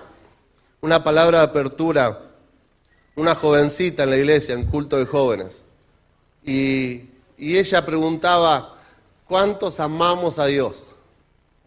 una 0.82 1.04
palabra 1.04 1.40
de 1.40 1.46
apertura, 1.46 2.20
una 3.16 3.36
jovencita 3.36 4.04
en 4.04 4.10
la 4.10 4.18
iglesia, 4.18 4.54
en 4.54 4.66
culto 4.66 4.98
de 4.98 5.06
jóvenes. 5.06 5.64
Y 6.44 7.09
y 7.40 7.58
ella 7.58 7.86
preguntaba, 7.86 8.76
¿cuántos 9.26 9.80
amamos 9.80 10.38
a 10.40 10.46
Dios? 10.46 10.86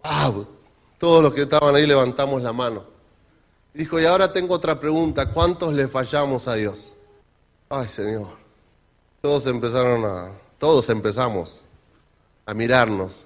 ¡Wow! 0.05 0.47
Todos 0.99 1.23
los 1.23 1.35
que 1.35 1.43
estaban 1.43 1.75
ahí 1.75 1.87
levantamos 1.87 2.43
la 2.43 2.53
mano. 2.53 2.85
Dijo, 3.73 3.99
y 3.99 4.05
ahora 4.05 4.33
tengo 4.33 4.55
otra 4.55 4.79
pregunta, 4.79 5.33
¿cuántos 5.33 5.73
le 5.73 5.89
fallamos 5.89 6.47
a 6.47 6.55
Dios? 6.55 6.93
Ay, 7.71 7.89
Señor. 7.89 8.29
Todos 9.23 9.47
empezaron 9.47 10.05
a, 10.05 10.33
todos 10.59 10.91
empezamos 10.91 11.63
a 12.45 12.53
mirarnos. 12.53 13.25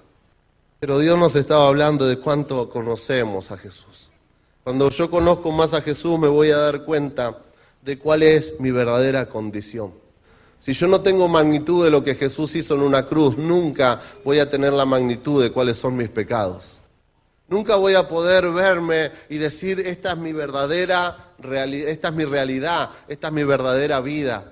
Pero 0.79 0.99
Dios 0.99 1.17
nos 1.17 1.35
estaba 1.35 1.67
hablando 1.67 2.07
de 2.07 2.17
cuánto 2.17 2.69
conocemos 2.69 3.51
a 3.51 3.57
Jesús. 3.57 4.09
Cuando 4.63 4.89
yo 4.89 5.09
conozco 5.09 5.51
más 5.51 5.73
a 5.73 5.81
Jesús 5.81 6.17
me 6.17 6.27
voy 6.27 6.51
a 6.51 6.57
dar 6.57 6.85
cuenta 6.85 7.39
de 7.81 7.97
cuál 7.97 8.23
es 8.23 8.59
mi 8.59 8.71
verdadera 8.71 9.27
condición. 9.27 9.93
Si 10.59 10.73
yo 10.73 10.87
no 10.87 11.01
tengo 11.01 11.27
magnitud 11.27 11.83
de 11.83 11.91
lo 11.91 12.03
que 12.03 12.15
Jesús 12.15 12.55
hizo 12.55 12.75
en 12.75 12.81
una 12.81 13.05
cruz, 13.05 13.37
nunca 13.37 14.01
voy 14.23 14.39
a 14.39 14.49
tener 14.49 14.73
la 14.73 14.85
magnitud 14.85 15.41
de 15.41 15.51
cuáles 15.51 15.77
son 15.77 15.95
mis 15.95 16.09
pecados. 16.09 16.79
Nunca 17.47 17.77
voy 17.77 17.93
a 17.93 18.07
poder 18.07 18.49
verme 18.51 19.11
y 19.29 19.37
decir, 19.37 19.79
esta 19.79 20.11
es 20.11 20.17
mi 20.17 20.33
verdadera 20.33 21.31
realidad, 21.39 21.89
esta 21.89 22.09
es 22.09 22.13
mi 22.13 22.25
realidad, 22.25 22.89
esta 23.07 23.27
es 23.27 23.33
mi 23.33 23.43
verdadera 23.45 24.01
vida. 24.01 24.51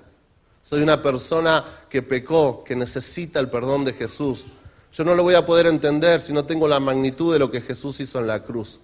Soy 0.62 0.80
una 0.80 1.02
persona 1.02 1.64
que 1.90 2.02
pecó, 2.02 2.64
que 2.64 2.74
necesita 2.74 3.38
el 3.38 3.50
perdón 3.50 3.84
de 3.84 3.92
Jesús. 3.92 4.46
Yo 4.92 5.04
no 5.04 5.14
lo 5.14 5.22
voy 5.22 5.34
a 5.34 5.44
poder 5.44 5.66
entender 5.66 6.22
si 6.22 6.32
no 6.32 6.46
tengo 6.46 6.66
la 6.66 6.80
magnitud 6.80 7.32
de 7.32 7.38
lo 7.38 7.50
que 7.50 7.60
Jesús 7.60 8.00
hizo 8.00 8.18
en 8.18 8.26
la 8.26 8.42
cruz. 8.42 8.80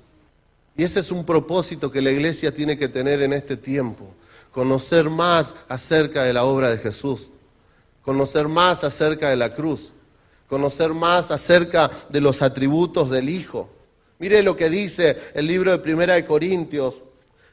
Y 0.76 0.84
ese 0.84 1.00
es 1.00 1.10
un 1.10 1.24
propósito 1.24 1.90
que 1.90 2.02
la 2.02 2.10
iglesia 2.10 2.52
tiene 2.52 2.76
que 2.76 2.88
tener 2.88 3.22
en 3.22 3.32
este 3.32 3.56
tiempo, 3.56 4.14
conocer 4.52 5.10
más 5.10 5.54
acerca 5.68 6.24
de 6.24 6.32
la 6.32 6.44
obra 6.44 6.70
de 6.70 6.78
Jesús, 6.78 7.30
conocer 8.02 8.48
más 8.48 8.84
acerca 8.84 9.30
de 9.30 9.36
la 9.36 9.54
cruz, 9.54 9.92
conocer 10.48 10.92
más 10.92 11.30
acerca 11.30 11.90
de 12.08 12.20
los 12.20 12.42
atributos 12.42 13.10
del 13.10 13.28
Hijo. 13.28 13.70
Mire 14.18 14.42
lo 14.42 14.56
que 14.56 14.70
dice 14.70 15.30
el 15.34 15.46
libro 15.46 15.72
de 15.72 15.78
Primera 15.78 16.14
de 16.14 16.24
Corintios, 16.24 16.94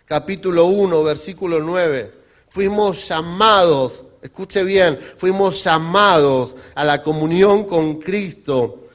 capítulo 0.05 0.65
1, 0.65 1.03
versículo 1.03 1.59
9. 1.59 2.13
Fuimos 2.49 3.07
llamados 3.07 4.03
escuche 4.21 4.63
bien, 4.63 4.99
fuimos 5.15 5.63
llamados 5.63 6.55
a 6.75 6.83
la 6.83 7.01
comunión 7.01 7.65
con 7.65 7.95
Cristo. 7.99 8.88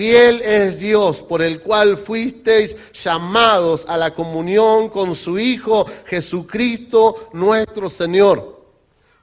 Fiel 0.00 0.40
es 0.40 0.80
Dios 0.80 1.22
por 1.22 1.42
el 1.42 1.60
cual 1.60 1.98
fuisteis 1.98 2.74
llamados 2.94 3.84
a 3.86 3.98
la 3.98 4.14
comunión 4.14 4.88
con 4.88 5.14
su 5.14 5.38
Hijo 5.38 5.84
Jesucristo 6.06 7.28
nuestro 7.34 7.90
Señor. 7.90 8.64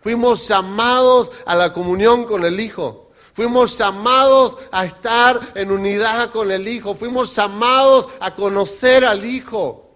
Fuimos 0.01 0.47
llamados 0.47 1.31
a 1.47 1.55
la 1.55 1.73
comunión 1.73 2.25
con 2.25 2.45
el 2.45 2.59
Hijo. 2.59 3.09
Fuimos 3.33 3.75
llamados 3.75 4.55
a 4.71 4.85
estar 4.85 5.39
en 5.55 5.71
unidad 5.71 6.29
con 6.29 6.51
el 6.51 6.67
Hijo. 6.67 6.93
Fuimos 6.93 7.35
llamados 7.35 8.07
a 8.19 8.35
conocer 8.35 9.03
al 9.03 9.25
Hijo. 9.25 9.95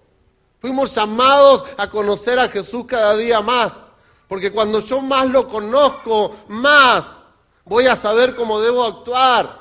Fuimos 0.57 0.95
llamados 0.95 1.63
a 1.77 1.91
conocer 1.91 2.39
a 2.39 2.49
Jesús 2.49 2.85
cada 2.87 3.15
día 3.17 3.39
más. 3.41 3.83
Porque 4.27 4.51
cuando 4.51 4.79
yo 4.79 4.99
más 4.99 5.27
lo 5.27 5.47
conozco, 5.47 6.37
más 6.47 7.19
voy 7.65 7.85
a 7.85 7.95
saber 7.95 8.35
cómo 8.35 8.59
debo 8.59 8.83
actuar. 8.83 9.60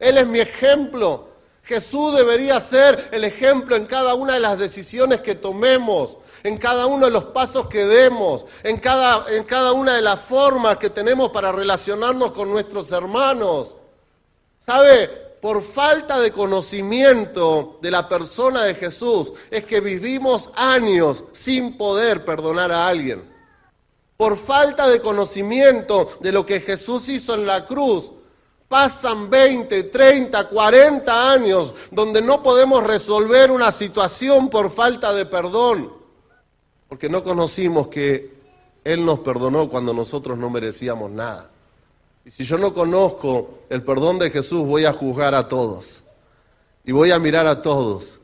Él 0.00 0.18
es 0.18 0.26
mi 0.26 0.40
ejemplo. 0.40 1.28
Jesús 1.62 2.16
debería 2.16 2.58
ser 2.58 3.10
el 3.12 3.22
ejemplo 3.22 3.76
en 3.76 3.86
cada 3.86 4.14
una 4.14 4.34
de 4.34 4.40
las 4.40 4.58
decisiones 4.58 5.20
que 5.20 5.36
tomemos, 5.36 6.16
en 6.42 6.58
cada 6.58 6.86
uno 6.86 7.06
de 7.06 7.12
los 7.12 7.26
pasos 7.26 7.68
que 7.68 7.84
demos, 7.84 8.44
en 8.64 8.78
cada, 8.78 9.32
en 9.32 9.44
cada 9.44 9.72
una 9.72 9.94
de 9.94 10.02
las 10.02 10.18
formas 10.18 10.78
que 10.78 10.90
tenemos 10.90 11.28
para 11.28 11.52
relacionarnos 11.52 12.32
con 12.32 12.50
nuestros 12.50 12.90
hermanos. 12.90 13.76
¿Sabe? 14.58 15.30
Por 15.40 15.62
falta 15.62 16.18
de 16.18 16.32
conocimiento 16.32 17.78
de 17.80 17.90
la 17.90 18.08
persona 18.08 18.64
de 18.64 18.74
Jesús 18.74 19.32
es 19.50 19.64
que 19.64 19.80
vivimos 19.80 20.50
años 20.54 21.22
sin 21.32 21.78
poder 21.78 22.24
perdonar 22.24 22.72
a 22.72 22.88
alguien 22.88 23.30
por 24.20 24.36
falta 24.36 24.86
de 24.86 25.00
conocimiento 25.00 26.10
de 26.20 26.30
lo 26.30 26.44
que 26.44 26.60
Jesús 26.60 27.08
hizo 27.08 27.34
en 27.34 27.46
la 27.46 27.66
cruz, 27.66 28.12
pasan 28.70 29.28
20, 29.28 29.82
30, 29.82 30.48
40 30.48 31.32
años 31.32 31.74
donde 31.90 32.22
no 32.22 32.40
podemos 32.40 32.84
resolver 32.84 33.50
una 33.50 33.72
situación 33.72 34.48
por 34.48 34.70
falta 34.70 35.12
de 35.12 35.26
perdón, 35.26 35.92
porque 36.88 37.08
no 37.08 37.24
conocimos 37.24 37.88
que 37.88 38.32
Él 38.84 39.04
nos 39.04 39.18
perdonó 39.18 39.68
cuando 39.68 39.92
nosotros 39.92 40.38
no 40.38 40.50
merecíamos 40.50 41.10
nada. 41.10 41.50
Y 42.24 42.30
si 42.30 42.44
yo 42.44 42.58
no 42.58 42.72
conozco 42.72 43.58
el 43.70 43.82
perdón 43.82 44.20
de 44.20 44.30
Jesús, 44.30 44.64
voy 44.64 44.84
a 44.84 44.92
juzgar 44.92 45.34
a 45.34 45.48
todos. 45.48 46.04
Y 46.84 46.92
voy 46.92 47.10
a 47.10 47.18
mirar 47.18 47.48
a 47.48 47.62
todos. 47.62 48.20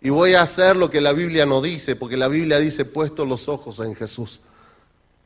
Y 0.00 0.10
voy 0.10 0.34
a 0.34 0.42
hacer 0.42 0.76
lo 0.76 0.90
que 0.90 1.00
la 1.00 1.12
Biblia 1.12 1.44
no 1.44 1.60
dice, 1.60 1.96
porque 1.96 2.16
la 2.16 2.28
Biblia 2.28 2.60
dice 2.60 2.84
puesto 2.84 3.26
los 3.26 3.48
ojos 3.48 3.80
en 3.80 3.96
Jesús. 3.96 4.42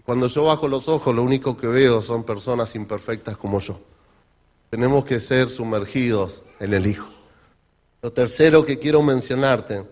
Cuando 0.06 0.28
yo 0.28 0.44
bajo 0.44 0.66
los 0.66 0.88
ojos, 0.88 1.14
lo 1.14 1.22
único 1.22 1.58
que 1.58 1.66
veo 1.66 2.00
son 2.00 2.24
personas 2.24 2.74
imperfectas 2.74 3.36
como 3.36 3.58
yo. 3.60 3.78
Tenemos 4.70 5.04
que 5.04 5.20
ser 5.20 5.48
sumergidos 5.50 6.42
en 6.60 6.74
el 6.74 6.86
Hijo. 6.86 7.08
Lo 8.02 8.12
tercero 8.12 8.64
que 8.64 8.78
quiero 8.78 9.02
mencionarte 9.02 9.84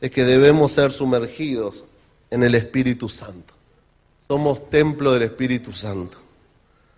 es 0.00 0.10
que 0.10 0.24
debemos 0.24 0.72
ser 0.72 0.92
sumergidos 0.92 1.84
en 2.30 2.42
el 2.42 2.54
Espíritu 2.54 3.08
Santo. 3.08 3.54
Somos 4.26 4.68
templo 4.68 5.12
del 5.12 5.22
Espíritu 5.22 5.72
Santo. 5.72 6.18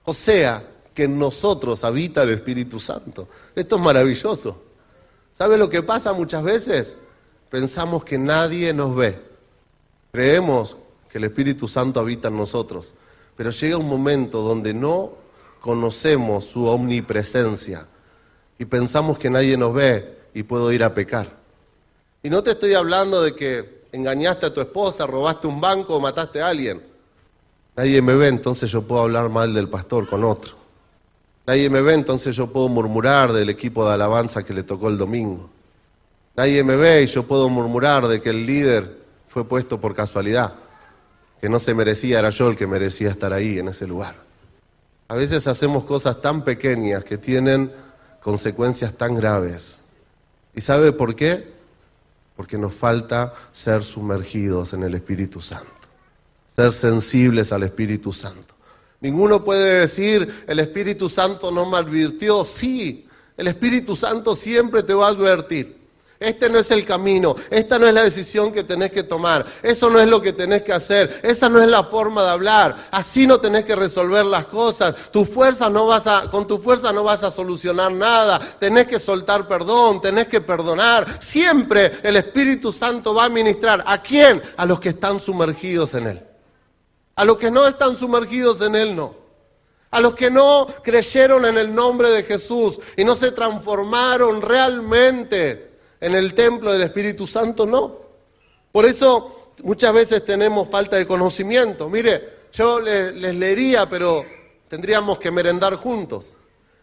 O 0.05 0.12
sea, 0.12 0.64
que 0.95 1.05
en 1.05 1.19
nosotros 1.19 1.85
habita 1.85 2.23
el 2.23 2.31
Espíritu 2.31 2.81
Santo. 2.81 3.29
Esto 3.55 3.77
es 3.77 3.83
maravilloso. 3.83 4.62
¿Sabe 5.33 5.57
lo 5.57 5.71
que 5.71 5.83
pasa 5.83 6.12
muchas 6.12 6.43
veces? 6.43 6.97
Pensamos 7.49 8.05
que 8.05 8.19
nadie 8.19 8.75
nos 8.75 8.95
ve. 8.95 9.19
Creemos 10.12 10.77
que 11.09 11.19
el 11.19 11.25
Espíritu 11.25 11.69
Santo 11.69 12.01
habita 12.01 12.29
en 12.29 12.37
nosotros. 12.37 12.93
Pero 13.37 13.51
llega 13.51 13.77
un 13.77 13.88
momento 13.88 14.43
donde 14.43 14.75
no 14.75 15.12
conocemos 15.61 16.44
su 16.44 16.66
omnipresencia 16.66 17.87
y 18.59 18.64
pensamos 18.64 19.18
que 19.18 19.31
nadie 19.31 19.57
nos 19.57 19.75
ve 19.75 20.18
y 20.35 20.42
puedo 20.42 20.73
ir 20.73 20.83
a 20.85 20.94
pecar. 20.94 21.38
Y 22.23 22.31
no 22.31 22.42
te 22.42 22.53
estoy 22.53 22.75
hablando 22.75 23.23
de 23.23 23.35
que 23.35 23.85
engañaste 23.92 24.46
a 24.46 24.55
tu 24.55 24.61
esposa, 24.61 25.07
robaste 25.07 25.46
un 25.46 25.61
banco 25.61 25.96
o 25.96 26.01
mataste 26.01 26.42
a 26.42 26.49
alguien. 26.49 26.83
Nadie 27.77 28.03
me 28.03 28.14
ve, 28.14 28.29
entonces 28.29 28.70
yo 28.70 28.83
puedo 28.83 29.03
hablar 29.03 29.29
mal 29.29 29.55
del 29.55 29.68
pastor 29.68 30.09
con 30.09 30.25
otro. 30.25 30.55
Nadie 31.46 31.70
me 31.70 31.81
ve, 31.81 31.94
entonces 31.94 32.37
yo 32.37 32.46
puedo 32.46 32.68
murmurar 32.68 33.33
del 33.33 33.49
equipo 33.49 33.87
de 33.87 33.94
alabanza 33.94 34.42
que 34.42 34.53
le 34.53 34.62
tocó 34.62 34.88
el 34.88 34.99
domingo. 34.99 35.49
Nadie 36.37 36.62
me 36.62 36.77
ve 36.77 37.03
y 37.03 37.07
yo 37.07 37.23
puedo 37.23 37.49
murmurar 37.49 38.07
de 38.07 38.20
que 38.20 38.31
el 38.31 38.46
líder 38.46 38.99
fue 39.29 39.44
puesto 39.44 39.81
por 39.81 39.94
casualidad 39.94 40.55
que 41.40 41.49
no 41.49 41.59
se 41.59 41.75
merecía, 41.75 42.18
era 42.18 42.29
yo 42.29 42.51
el 42.51 42.57
que 42.57 42.66
merecía 42.66 43.09
estar 43.09 43.33
ahí, 43.33 43.59
en 43.59 43.68
ese 43.68 43.87
lugar. 43.87 44.14
A 45.11 45.16
veces 45.16 45.49
hacemos 45.49 45.83
cosas 45.83 46.20
tan 46.20 46.44
pequeñas 46.44 47.03
que 47.03 47.18
tienen 47.18 47.73
consecuencias 48.23 48.94
tan 48.94 49.16
graves. 49.16 49.79
¿Y 50.55 50.61
sabe 50.61 50.92
por 50.92 51.16
qué? 51.16 51.53
Porque 52.37 52.57
nos 52.57 52.75
falta 52.75 53.35
ser 53.51 53.83
sumergidos 53.83 54.73
en 54.73 54.85
el 54.85 54.94
Espíritu 54.94 55.40
Santo, 55.40 55.66
ser 56.55 56.73
sensibles 56.73 57.51
al 57.51 57.64
Espíritu 57.64 58.12
Santo. 58.12 58.55
Ninguno 59.01 59.42
puede 59.42 59.81
decir, 59.81 60.44
el 60.46 60.61
Espíritu 60.61 61.09
Santo 61.09 61.51
no 61.51 61.68
me 61.68 61.79
advirtió. 61.79 62.44
Sí, 62.44 63.09
el 63.37 63.49
Espíritu 63.49 63.96
Santo 63.96 64.37
siempre 64.37 64.85
te 64.85 64.94
va 64.94 65.09
a 65.09 65.11
advertir. 65.11 65.80
Este 66.20 66.50
no 66.50 66.59
es 66.59 66.70
el 66.70 66.85
camino, 66.85 67.35
esta 67.48 67.78
no 67.78 67.87
es 67.87 67.94
la 67.94 68.02
decisión 68.02 68.52
que 68.52 68.62
tenés 68.62 68.92
que 68.92 69.04
tomar, 69.04 69.46
eso 69.62 69.88
no 69.88 69.98
es 69.98 70.06
lo 70.06 70.20
que 70.20 70.35
tenés 70.35 70.61
que 70.61 70.74
hacer, 70.74 71.18
esa 71.22 71.48
no 71.48 71.62
es 71.62 71.66
la 71.66 71.83
forma 71.83 72.22
de 72.22 72.28
hablar, 72.28 72.76
así 72.90 73.26
no 73.26 73.40
tenés 73.40 73.64
que 73.64 73.74
resolver 73.74 74.26
las 74.26 74.44
cosas, 74.44 74.94
tu 75.11 75.24
fuerza 75.24 75.70
no 75.70 75.87
vas 75.87 76.06
a, 76.06 76.30
con 76.30 76.46
tu 76.46 76.59
fuerza 76.59 76.92
no 76.92 77.04
vas 77.04 77.24
a 77.24 77.30
solucionar 77.30 77.90
nada, 77.90 78.38
tenés 78.59 78.87
que 78.87 79.00
soltar 79.00 79.48
perdón, 79.48 80.02
tenés 80.02 80.28
que 80.28 80.42
perdonar, 80.42 81.06
siempre 81.22 81.92
el 82.02 82.16
Espíritu 82.16 82.70
Santo 82.70 83.14
va 83.14 83.24
a 83.24 83.30
ministrar, 83.30 83.83
¿a 83.87 84.02
quién? 84.02 84.42
A 84.59 84.66
los 84.66 84.78
que 84.78 84.90
están 84.90 85.20
sumergidos 85.20 85.94
en 85.94 86.06
Él. 86.06 86.22
A 87.14 87.24
los 87.24 87.38
que 87.38 87.50
no 87.50 87.66
están 87.66 87.96
sumergidos 87.96 88.61
en 88.61 88.74
Él 88.74 88.94
no. 88.94 89.14
A 89.90 90.02
los 90.02 90.14
que 90.14 90.30
no 90.30 90.66
creyeron 90.83 91.46
en 91.46 91.56
el 91.56 91.74
nombre 91.74 92.11
de 92.11 92.24
Jesús 92.24 92.78
y 92.94 93.04
no 93.04 93.14
se 93.14 93.33
transformaron 93.33 94.42
realmente 94.42 95.69
en 96.01 96.15
el 96.15 96.35
templo 96.35 96.73
del 96.73 96.83
Espíritu 96.83 97.27
Santo 97.27 97.67
no. 97.67 97.99
Por 98.73 98.87
eso 98.87 99.53
muchas 99.63 99.93
veces 99.93 100.25
tenemos 100.25 100.69
falta 100.69 100.97
de 100.97 101.07
conocimiento. 101.07 101.89
Mire, 101.89 102.41
yo 102.53 102.81
les, 102.81 103.13
leería, 103.15 103.89
pero 103.89 104.25
tendríamos 104.69 105.19
que 105.19 105.31
merendar 105.31 105.77
juntos. 105.77 106.37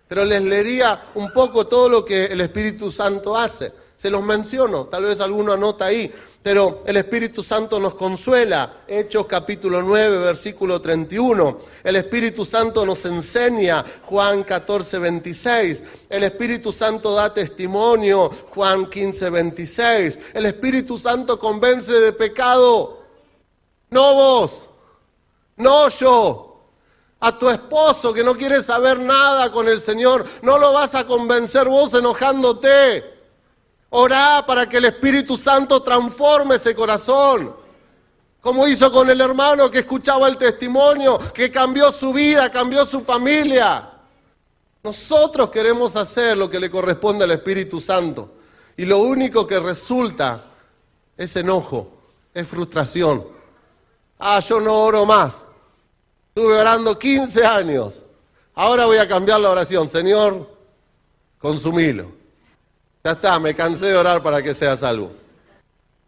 Pero 0.07 0.23
les 0.23 0.41
leería 0.41 1.09
un 1.15 1.33
poco 1.33 1.67
todo 1.67 1.89
lo 1.89 2.05
que 2.05 2.25
el 2.25 2.41
Espíritu 2.41 2.91
Santo 2.91 3.35
hace. 3.35 3.71
Se 3.95 4.09
los 4.09 4.21
menciono, 4.21 4.85
tal 4.85 5.05
vez 5.05 5.19
alguno 5.19 5.53
anota 5.53 5.85
ahí 5.85 6.13
pero 6.47 6.81
el 6.85 6.95
Espíritu 6.95 7.43
Santo 7.43 7.77
nos 7.77 7.95
consuela. 7.95 8.83
Hechos 8.87 9.25
capítulo 9.25 9.81
9, 9.81 10.19
versículo 10.19 10.79
31. 10.79 11.59
El 11.83 11.97
Espíritu 11.97 12.45
Santo 12.45 12.85
nos 12.85 13.03
enseña, 13.03 13.83
Juan 14.03 14.45
14, 14.45 14.97
26. 14.97 15.83
El 16.07 16.23
Espíritu 16.23 16.71
Santo 16.71 17.13
da 17.13 17.33
testimonio, 17.33 18.29
Juan 18.55 18.89
15, 18.89 19.29
26. 19.29 20.19
El 20.33 20.45
Espíritu 20.45 20.97
Santo 20.97 21.37
convence 21.37 21.91
de 21.91 22.13
pecado. 22.13 23.03
No 23.89 24.13
vos, 24.15 24.69
no 25.57 25.89
yo. 25.89 26.61
A 27.19 27.37
tu 27.37 27.49
esposo 27.49 28.13
que 28.13 28.23
no 28.23 28.37
quiere 28.37 28.63
saber 28.63 29.01
nada 29.01 29.51
con 29.51 29.67
el 29.67 29.81
Señor, 29.81 30.25
no 30.43 30.57
lo 30.57 30.71
vas 30.71 30.95
a 30.95 31.05
convencer 31.05 31.67
vos 31.67 31.93
enojándote. 31.93 33.16
Orá 33.99 34.45
para 34.45 34.69
que 34.69 34.77
el 34.77 34.85
Espíritu 34.85 35.35
Santo 35.37 35.81
transforme 35.81 36.57
ese 36.57 36.75
corazón. 36.75 37.55
Como 38.39 38.67
hizo 38.67 38.91
con 38.91 39.09
el 39.09 39.19
hermano 39.19 39.71
que 39.71 39.79
escuchaba 39.79 40.27
el 40.27 40.37
testimonio, 40.37 41.17
que 41.33 41.49
cambió 41.49 41.91
su 41.91 42.13
vida, 42.13 42.51
cambió 42.51 42.85
su 42.85 43.01
familia. 43.01 43.89
Nosotros 44.83 45.49
queremos 45.49 45.95
hacer 45.95 46.37
lo 46.37 46.47
que 46.47 46.59
le 46.59 46.69
corresponde 46.69 47.23
al 47.23 47.31
Espíritu 47.31 47.79
Santo. 47.79 48.35
Y 48.77 48.85
lo 48.85 48.99
único 48.99 49.47
que 49.47 49.59
resulta 49.59 50.45
es 51.17 51.35
enojo, 51.35 51.89
es 52.35 52.47
frustración. 52.47 53.25
Ah, 54.19 54.39
yo 54.41 54.59
no 54.59 54.75
oro 54.75 55.07
más. 55.07 55.43
Estuve 56.35 56.55
orando 56.55 56.99
15 56.99 57.43
años. 57.43 58.03
Ahora 58.53 58.85
voy 58.85 58.97
a 58.97 59.07
cambiar 59.07 59.39
la 59.39 59.49
oración. 59.49 59.87
Señor, 59.87 60.47
consumilo. 61.39 62.16
Ya 63.07 63.13
está, 63.13 63.39
me 63.39 63.55
cansé 63.55 63.85
de 63.85 63.95
orar 63.95 64.21
para 64.21 64.43
que 64.43 64.53
sea 64.53 64.75
salvo. 64.75 65.13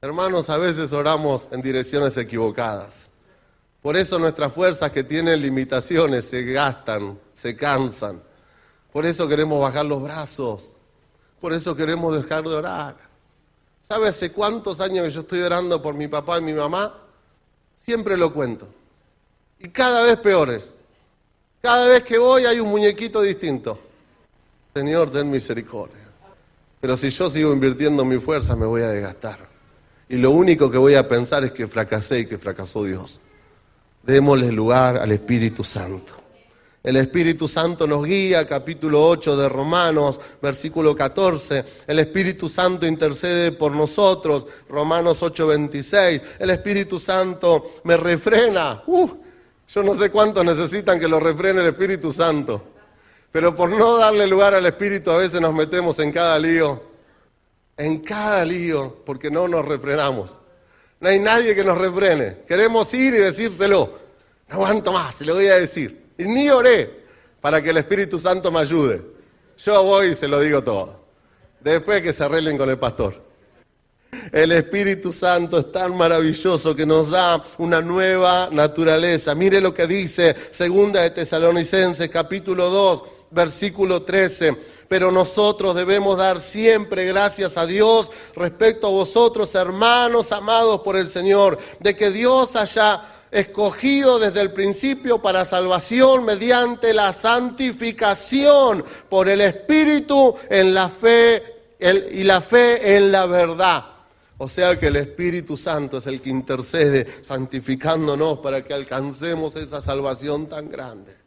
Hermanos, 0.01 0.49
a 0.49 0.57
veces 0.57 0.91
oramos 0.91 1.47
en 1.49 1.62
direcciones 1.62 2.17
equivocadas. 2.17 3.09
Por 3.81 3.95
eso 3.95 4.19
nuestras 4.19 4.51
fuerzas 4.51 4.91
que 4.91 5.05
tienen 5.05 5.41
limitaciones 5.41 6.25
se 6.25 6.43
gastan, 6.43 7.17
se 7.33 7.55
cansan. 7.55 8.21
Por 8.91 9.05
eso 9.05 9.29
queremos 9.29 9.62
bajar 9.62 9.85
los 9.85 10.03
brazos. 10.03 10.73
Por 11.39 11.53
eso 11.53 11.73
queremos 11.73 12.21
dejar 12.21 12.43
de 12.43 12.55
orar. 12.55 12.97
¿Sabe 13.88 14.09
hace 14.09 14.33
cuántos 14.33 14.81
años 14.81 15.05
que 15.05 15.12
yo 15.12 15.21
estoy 15.21 15.39
orando 15.39 15.81
por 15.81 15.93
mi 15.93 16.09
papá 16.09 16.39
y 16.39 16.41
mi 16.41 16.51
mamá? 16.51 16.97
Siempre 17.77 18.17
lo 18.17 18.33
cuento. 18.33 18.67
Y 19.57 19.69
cada 19.69 20.03
vez 20.03 20.17
peores. 20.17 20.75
Cada 21.62 21.88
vez 21.88 22.03
que 22.03 22.17
voy 22.17 22.43
hay 22.43 22.59
un 22.59 22.67
muñequito 22.67 23.21
distinto. 23.21 23.79
Señor, 24.73 25.09
ten 25.12 25.31
misericordia. 25.31 26.09
Pero 26.79 26.95
si 26.95 27.09
yo 27.09 27.29
sigo 27.29 27.51
invirtiendo 27.51 28.05
mi 28.05 28.19
fuerza, 28.19 28.55
me 28.55 28.65
voy 28.65 28.81
a 28.81 28.89
desgastar. 28.89 29.49
Y 30.07 30.17
lo 30.17 30.31
único 30.31 30.71
que 30.71 30.77
voy 30.77 30.95
a 30.95 31.07
pensar 31.07 31.43
es 31.43 31.51
que 31.51 31.67
fracasé 31.67 32.19
y 32.19 32.25
que 32.25 32.37
fracasó 32.37 32.83
Dios. 32.83 33.19
Démosle 34.03 34.51
lugar 34.51 34.97
al 34.97 35.11
Espíritu 35.11 35.63
Santo. 35.63 36.13
El 36.81 36.95
Espíritu 36.95 37.47
Santo 37.47 37.85
nos 37.85 38.05
guía, 38.05 38.47
capítulo 38.47 39.05
8 39.05 39.35
de 39.35 39.49
Romanos, 39.49 40.19
versículo 40.41 40.95
14. 40.95 41.65
El 41.85 41.99
Espíritu 41.99 42.47
Santo 42.47 42.87
intercede 42.87 43.51
por 43.51 43.73
nosotros, 43.73 44.47
Romanos 44.69 45.21
8, 45.21 45.45
26. 45.45 46.23
El 46.39 46.49
Espíritu 46.51 46.97
Santo 46.97 47.81
me 47.83 47.97
refrena. 47.97 48.81
Uh, 48.87 49.09
yo 49.67 49.83
no 49.83 49.93
sé 49.93 50.09
cuántos 50.09 50.45
necesitan 50.45 50.99
que 50.99 51.07
lo 51.09 51.19
refrene 51.19 51.59
el 51.59 51.67
Espíritu 51.67 52.13
Santo. 52.13 52.63
Pero 53.31 53.55
por 53.55 53.69
no 53.69 53.97
darle 53.97 54.25
lugar 54.27 54.53
al 54.55 54.65
Espíritu 54.65 55.11
a 55.11 55.17
veces 55.17 55.39
nos 55.39 55.53
metemos 55.53 55.99
en 55.99 56.11
cada 56.11 56.39
lío. 56.39 56.81
En 57.77 57.99
cada 57.99 58.43
lío, 58.43 58.97
porque 59.05 59.29
no 59.29 59.47
nos 59.47 59.65
refrenamos. 59.65 60.39
No 60.99 61.09
hay 61.09 61.19
nadie 61.19 61.55
que 61.55 61.63
nos 61.63 61.77
refrene. 61.77 62.39
Queremos 62.47 62.93
ir 62.93 63.13
y 63.13 63.17
decírselo. 63.17 63.99
No 64.49 64.55
aguanto 64.55 64.91
más, 64.91 65.15
se 65.15 65.25
lo 65.25 65.35
voy 65.35 65.47
a 65.47 65.55
decir. 65.55 66.07
Y 66.17 66.23
ni 66.23 66.49
oré 66.49 67.03
para 67.39 67.61
que 67.61 67.69
el 67.69 67.77
Espíritu 67.77 68.19
Santo 68.19 68.51
me 68.51 68.59
ayude. 68.59 69.01
Yo 69.57 69.83
voy 69.83 70.07
y 70.07 70.15
se 70.15 70.27
lo 70.27 70.41
digo 70.41 70.63
todo. 70.63 70.99
Después 71.59 72.01
que 72.01 72.13
se 72.13 72.23
arreglen 72.23 72.57
con 72.57 72.69
el 72.69 72.79
pastor. 72.79 73.29
El 74.31 74.51
Espíritu 74.51 75.11
Santo 75.11 75.59
es 75.59 75.71
tan 75.71 75.95
maravilloso 75.95 76.75
que 76.75 76.85
nos 76.85 77.11
da 77.11 77.43
una 77.59 77.81
nueva 77.81 78.49
naturaleza. 78.51 79.35
Mire 79.35 79.61
lo 79.61 79.73
que 79.73 79.87
dice 79.87 80.35
Segunda 80.51 81.01
de 81.01 81.11
Tesalonicenses, 81.11 82.09
capítulo 82.09 82.69
2, 82.69 83.03
versículo 83.31 84.03
13. 84.03 84.55
Pero 84.87 85.11
nosotros 85.11 85.75
debemos 85.75 86.17
dar 86.17 86.39
siempre 86.39 87.05
gracias 87.05 87.57
a 87.57 87.65
Dios 87.65 88.11
respecto 88.35 88.87
a 88.87 88.91
vosotros, 88.91 89.53
hermanos 89.55 90.31
amados 90.31 90.81
por 90.81 90.95
el 90.97 91.09
Señor, 91.09 91.59
de 91.79 91.95
que 91.95 92.09
Dios 92.09 92.55
haya 92.55 93.03
escogido 93.31 94.17
desde 94.17 94.41
el 94.41 94.51
principio 94.51 95.21
para 95.21 95.45
salvación 95.45 96.25
mediante 96.25 96.93
la 96.93 97.13
santificación 97.13 98.83
por 99.07 99.29
el 99.29 99.41
Espíritu 99.41 100.35
en 100.49 100.73
la 100.73 100.89
fe 100.89 101.43
y 101.79 102.23
la 102.23 102.41
fe 102.41 102.95
en 102.95 103.11
la 103.11 103.25
verdad. 103.27 103.85
O 104.41 104.47
sea 104.47 104.79
que 104.79 104.87
el 104.87 104.95
Espíritu 104.95 105.57
Santo 105.57 105.97
es 105.97 106.07
el 106.07 106.21
que 106.21 106.29
intercede 106.29 107.05
santificándonos 107.21 108.39
para 108.39 108.63
que 108.63 108.73
alcancemos 108.73 109.55
esa 109.57 109.81
salvación 109.81 110.47
tan 110.47 110.69
grande. 110.69 111.18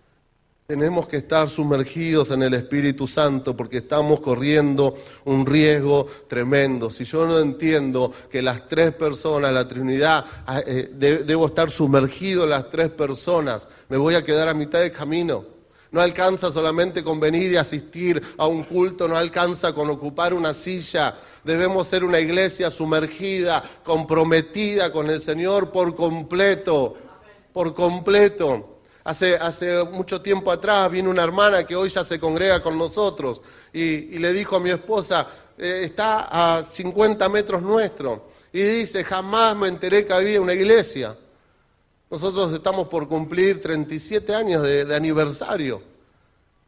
Tenemos 0.66 1.08
que 1.08 1.16
estar 1.16 1.48
sumergidos 1.48 2.30
en 2.30 2.44
el 2.44 2.54
Espíritu 2.54 3.08
Santo 3.08 3.56
porque 3.56 3.78
estamos 3.78 4.20
corriendo 4.20 4.96
un 5.24 5.44
riesgo 5.44 6.06
tremendo. 6.28 6.88
Si 6.88 7.04
yo 7.04 7.26
no 7.26 7.40
entiendo 7.40 8.12
que 8.30 8.40
las 8.40 8.68
tres 8.68 8.94
personas, 8.94 9.52
la 9.52 9.66
Trinidad, 9.66 10.24
ah, 10.46 10.62
eh, 10.64 10.88
debo 10.94 11.46
estar 11.46 11.68
sumergido 11.68 12.44
en 12.44 12.50
las 12.50 12.70
tres 12.70 12.90
personas, 12.90 13.66
me 13.88 13.96
voy 13.96 14.14
a 14.14 14.24
quedar 14.24 14.48
a 14.48 14.54
mitad 14.54 14.80
de 14.80 14.92
camino. 14.92 15.44
No 15.90 16.00
alcanza 16.00 16.50
solamente 16.50 17.02
con 17.02 17.18
venir 17.18 17.50
y 17.52 17.56
asistir 17.56 18.22
a 18.38 18.46
un 18.46 18.62
culto, 18.62 19.08
no 19.08 19.16
alcanza 19.16 19.74
con 19.74 19.90
ocupar 19.90 20.32
una 20.32 20.54
silla. 20.54 21.16
Debemos 21.44 21.88
ser 21.88 22.04
una 22.04 22.20
iglesia 22.20 22.70
sumergida, 22.70 23.62
comprometida 23.84 24.92
con 24.92 25.10
el 25.10 25.20
Señor 25.20 25.72
por 25.72 25.94
completo, 25.96 26.96
por 27.52 27.74
completo. 27.74 28.71
Hace, 29.04 29.84
mucho 29.90 30.20
tiempo 30.20 30.50
atrás 30.52 30.90
vino 30.90 31.10
una 31.10 31.24
hermana 31.24 31.66
que 31.66 31.74
hoy 31.74 31.88
ya 31.88 32.04
se 32.04 32.20
congrega 32.20 32.62
con 32.62 32.78
nosotros 32.78 33.40
y, 33.72 34.18
le 34.18 34.32
dijo 34.32 34.56
a 34.56 34.60
mi 34.60 34.70
esposa, 34.70 35.26
eh, 35.58 35.82
está 35.84 36.58
a 36.58 36.62
50 36.62 37.28
metros 37.28 37.62
nuestro. 37.62 38.30
Y 38.52 38.62
dice, 38.62 39.02
jamás 39.02 39.56
me 39.56 39.68
enteré 39.68 40.06
que 40.06 40.12
había 40.12 40.40
una 40.40 40.54
iglesia. 40.54 41.16
Nosotros 42.10 42.52
estamos 42.52 42.86
por 42.88 43.08
cumplir 43.08 43.60
37 43.60 44.34
años 44.34 44.62
de, 44.62 44.84
de 44.84 44.94
aniversario. 44.94 45.82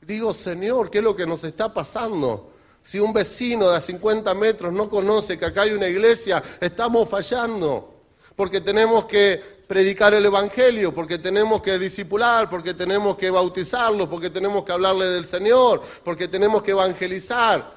Digo, 0.00 0.34
Señor, 0.34 0.90
¿qué 0.90 0.98
es 0.98 1.04
lo 1.04 1.14
que 1.14 1.26
nos 1.26 1.44
está 1.44 1.72
pasando? 1.72 2.50
Si 2.82 2.98
un 2.98 3.12
vecino 3.12 3.70
de 3.70 3.76
a 3.76 3.80
50 3.80 4.34
metros 4.34 4.72
no 4.72 4.90
conoce 4.90 5.38
que 5.38 5.44
acá 5.44 5.62
hay 5.62 5.72
una 5.72 5.88
iglesia, 5.88 6.42
estamos 6.60 7.08
fallando. 7.08 7.94
Porque 8.34 8.60
tenemos 8.60 9.04
que 9.04 9.53
predicar 9.66 10.14
el 10.14 10.26
Evangelio, 10.26 10.94
porque 10.94 11.18
tenemos 11.18 11.62
que 11.62 11.78
discipular, 11.78 12.48
porque 12.50 12.74
tenemos 12.74 13.16
que 13.16 13.30
bautizarlos, 13.30 14.08
porque 14.08 14.30
tenemos 14.30 14.64
que 14.64 14.72
hablarle 14.72 15.06
del 15.06 15.26
Señor, 15.26 15.82
porque 16.04 16.28
tenemos 16.28 16.62
que 16.62 16.72
evangelizar, 16.72 17.72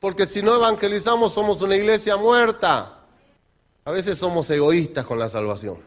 porque 0.00 0.26
si 0.26 0.42
no 0.42 0.54
evangelizamos 0.54 1.32
somos 1.32 1.62
una 1.62 1.76
iglesia 1.76 2.16
muerta. 2.16 2.98
A 3.84 3.90
veces 3.90 4.16
somos 4.18 4.48
egoístas 4.50 5.04
con 5.04 5.18
la 5.18 5.28
salvación. 5.28 5.78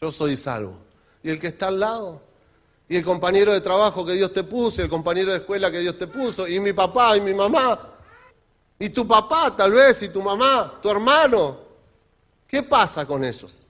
Yo 0.00 0.12
soy 0.12 0.36
salvo. 0.36 0.76
¿Y 1.22 1.30
el 1.30 1.40
que 1.40 1.48
está 1.48 1.68
al 1.68 1.80
lado? 1.80 2.22
¿Y 2.88 2.96
el 2.96 3.04
compañero 3.04 3.52
de 3.52 3.60
trabajo 3.60 4.04
que 4.04 4.12
Dios 4.12 4.32
te 4.32 4.44
puso? 4.44 4.80
¿Y 4.80 4.84
el 4.84 4.90
compañero 4.90 5.32
de 5.32 5.38
escuela 5.38 5.70
que 5.70 5.80
Dios 5.80 5.98
te 5.98 6.06
puso? 6.06 6.46
¿Y 6.46 6.58
mi 6.60 6.72
papá 6.72 7.16
y 7.16 7.20
mi 7.20 7.34
mamá? 7.34 7.78
¿Y 8.78 8.90
tu 8.90 9.06
papá 9.06 9.54
tal 9.56 9.72
vez? 9.72 10.02
¿Y 10.02 10.08
tu 10.08 10.22
mamá? 10.22 10.78
¿Tu 10.80 10.88
hermano? 10.88 11.58
¿Qué 12.46 12.62
pasa 12.62 13.06
con 13.06 13.24
ellos? 13.24 13.66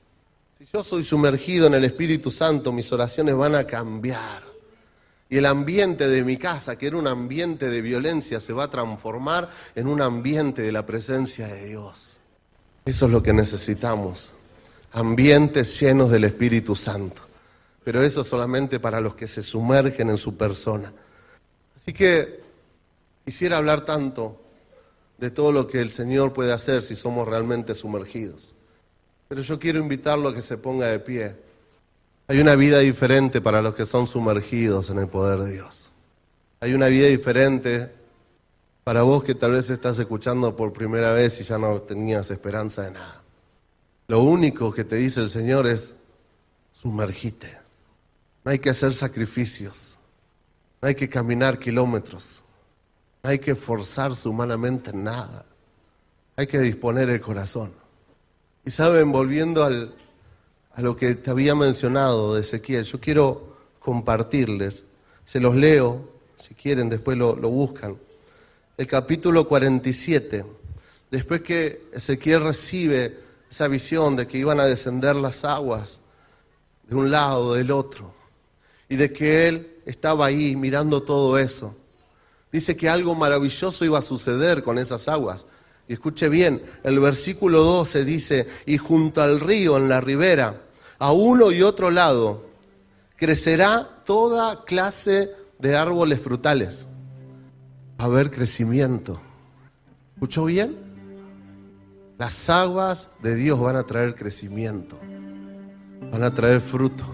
Si 0.61 0.67
yo 0.71 0.83
soy 0.83 1.03
sumergido 1.05 1.69
en 1.69 1.73
el 1.73 1.87
Espíritu 1.87 2.31
Santo, 2.31 2.71
mis 2.71 2.93
oraciones 2.93 3.35
van 3.35 3.55
a 3.55 3.67
cambiar. 3.67 4.43
Y 5.31 5.39
el 5.39 5.47
ambiente 5.47 6.07
de 6.07 6.23
mi 6.23 6.37
casa, 6.37 6.77
que 6.77 6.89
era 6.89 6.99
un 6.99 7.07
ambiente 7.07 7.71
de 7.71 7.81
violencia, 7.81 8.41
se 8.41 8.53
va 8.53 8.65
a 8.65 8.71
transformar 8.71 9.49
en 9.75 9.87
un 9.87 10.03
ambiente 10.03 10.61
de 10.61 10.71
la 10.71 10.85
presencia 10.85 11.47
de 11.47 11.65
Dios. 11.65 12.19
Eso 12.85 13.07
es 13.07 13.11
lo 13.11 13.23
que 13.23 13.33
necesitamos. 13.33 14.33
Ambientes 14.93 15.81
llenos 15.81 16.11
del 16.11 16.25
Espíritu 16.25 16.77
Santo. 16.77 17.23
Pero 17.83 18.03
eso 18.03 18.23
solamente 18.23 18.79
para 18.79 19.01
los 19.01 19.15
que 19.15 19.29
se 19.29 19.43
sumergen 19.43 20.11
en 20.11 20.19
su 20.19 20.37
persona. 20.37 20.93
Así 21.75 21.95
que 21.95 22.43
quisiera 23.25 23.57
hablar 23.57 23.87
tanto 23.87 24.39
de 25.17 25.31
todo 25.31 25.53
lo 25.53 25.67
que 25.67 25.81
el 25.81 25.91
Señor 25.93 26.35
puede 26.35 26.53
hacer 26.53 26.83
si 26.83 26.97
somos 26.97 27.27
realmente 27.27 27.75
sumergidos. 27.75 28.53
Pero 29.31 29.43
yo 29.43 29.61
quiero 29.61 29.79
invitarlo 29.79 30.31
a 30.31 30.35
que 30.35 30.43
se 30.43 30.59
ponga 30.59 30.89
de 30.89 30.99
pie. 30.99 31.37
Hay 32.27 32.41
una 32.41 32.57
vida 32.57 32.81
diferente 32.81 33.41
para 33.41 33.63
los 33.63 33.77
que 33.77 33.87
son 33.87 34.09
sumergidos 34.09 34.91
en 34.91 34.99
el 34.99 35.07
poder 35.07 35.39
de 35.39 35.53
Dios. 35.53 35.89
Hay 36.59 36.75
una 36.75 36.89
vida 36.89 37.07
diferente 37.07 37.93
para 38.83 39.03
vos 39.03 39.23
que 39.23 39.37
tal 39.37 39.53
vez 39.53 39.71
estás 39.71 40.01
escuchando 40.01 40.57
por 40.57 40.73
primera 40.73 41.13
vez 41.13 41.41
y 41.41 41.45
ya 41.45 41.59
no 41.59 41.81
tenías 41.83 42.29
esperanza 42.33 42.83
de 42.83 42.91
nada. 42.91 43.23
Lo 44.09 44.21
único 44.21 44.73
que 44.73 44.83
te 44.83 44.97
dice 44.97 45.21
el 45.21 45.31
Señor 45.31 45.69
es, 45.69 45.95
sumergite. 46.73 47.57
No 48.45 48.51
hay 48.51 48.59
que 48.59 48.71
hacer 48.71 48.95
sacrificios. 48.95 49.97
No 50.83 50.89
hay 50.89 50.97
que 50.97 51.09
caminar 51.09 51.61
kilómetros. 51.61 52.43
No 53.23 53.31
hay 53.31 53.39
que 53.39 53.55
forzarse 53.55 54.29
humanamente 54.29 54.91
en 54.91 55.05
nada. 55.05 55.47
Hay 56.35 56.49
que 56.49 56.59
disponer 56.59 57.09
el 57.11 57.21
corazón. 57.21 57.80
Y 58.65 58.71
saben, 58.71 59.11
volviendo 59.11 59.65
al, 59.65 59.95
a 60.73 60.83
lo 60.83 60.97
que 60.97 61.15
te 61.15 61.31
había 61.31 61.55
mencionado 61.55 62.35
de 62.35 62.43
Ezequiel, 62.43 62.85
yo 62.85 63.01
quiero 63.01 63.57
compartirles, 63.81 64.85
se 65.25 65.41
los 65.41 65.55
leo, 65.57 66.11
si 66.37 66.55
quieren 66.55 66.89
después 66.89 67.17
lo, 67.17 67.37
lo 67.37 67.49
buscan. 67.49 67.97
El 68.77 68.87
capítulo 68.87 69.47
47, 69.47 70.45
después 71.11 71.43
que 71.43 71.89
Ezequiel 71.93 72.45
recibe 72.45 73.19
esa 73.51 73.67
visión 73.69 74.17
de 74.17 74.27
que 74.27 74.39
iban 74.39 74.61
a 74.61 74.67
descender 74.67 75.17
las 75.17 75.45
aguas 75.45 76.01
de 76.89 76.95
un 76.95 77.11
lado, 77.11 77.55
del 77.55 77.71
otro, 77.71 78.13
y 78.89 78.97
de 78.97 79.13
que 79.13 79.49
él 79.49 79.77
estaba 79.87 80.27
ahí 80.27 80.57
mirando 80.57 81.03
todo 81.03 81.39
eso. 81.39 81.75
Dice 82.53 82.77
que 82.77 82.89
algo 82.89 83.15
maravilloso 83.15 83.85
iba 83.85 83.99
a 83.99 84.03
suceder 84.03 84.63
con 84.63 84.79
esas 84.79 85.09
aguas. 85.09 85.47
Y 85.91 85.95
escuche 85.95 86.29
bien, 86.29 86.63
el 86.85 87.01
versículo 87.01 87.65
12 87.65 88.05
dice, 88.05 88.47
y 88.65 88.79
junto 88.79 89.23
al 89.23 89.41
río 89.41 89.77
en 89.77 89.89
la 89.89 90.01
ribera, 90.01 90.63
a 91.01 91.11
uno 91.11 91.51
y 91.51 91.63
otro 91.63 91.91
lado, 91.91 92.47
crecerá 93.17 93.89
toda 94.05 94.65
clase 94.65 95.33
de 95.59 95.77
árboles 95.77 96.21
frutales. 96.21 96.87
a 97.99 98.05
haber 98.05 98.31
crecimiento. 98.31 99.21
¿Escuchó 100.15 100.45
bien? 100.45 100.77
Las 102.19 102.49
aguas 102.49 103.09
de 103.21 103.35
Dios 103.35 103.59
van 103.59 103.75
a 103.75 103.83
traer 103.83 104.15
crecimiento, 104.15 104.97
van 106.13 106.23
a 106.23 106.33
traer 106.33 106.61
fruto. 106.61 107.05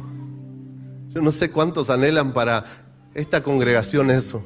Yo 1.15 1.23
no 1.23 1.31
sé 1.31 1.51
cuántos 1.51 1.89
anhelan 1.89 2.35
para 2.35 2.63
esta 3.15 3.43
congregación 3.43 4.11
eso, 4.11 4.45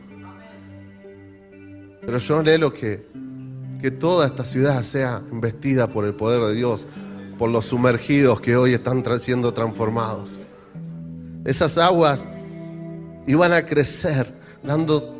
pero 2.00 2.18
yo 2.18 2.38
anhelo 2.38 2.72
que, 2.72 3.10
que 3.80 3.90
toda 3.90 4.26
esta 4.26 4.44
ciudad 4.44 4.82
sea 4.82 5.22
investida 5.30 5.88
por 5.88 6.04
el 6.04 6.14
poder 6.14 6.42
de 6.42 6.54
Dios, 6.54 6.86
por 7.38 7.50
los 7.50 7.66
sumergidos 7.66 8.40
que 8.40 8.56
hoy 8.56 8.74
están 8.74 9.02
siendo 9.20 9.54
transformados. 9.54 10.40
Esas 11.44 11.78
aguas 11.78 12.24
iban 13.26 13.52
a 13.52 13.64
crecer 13.64 14.34
dando 14.62 15.16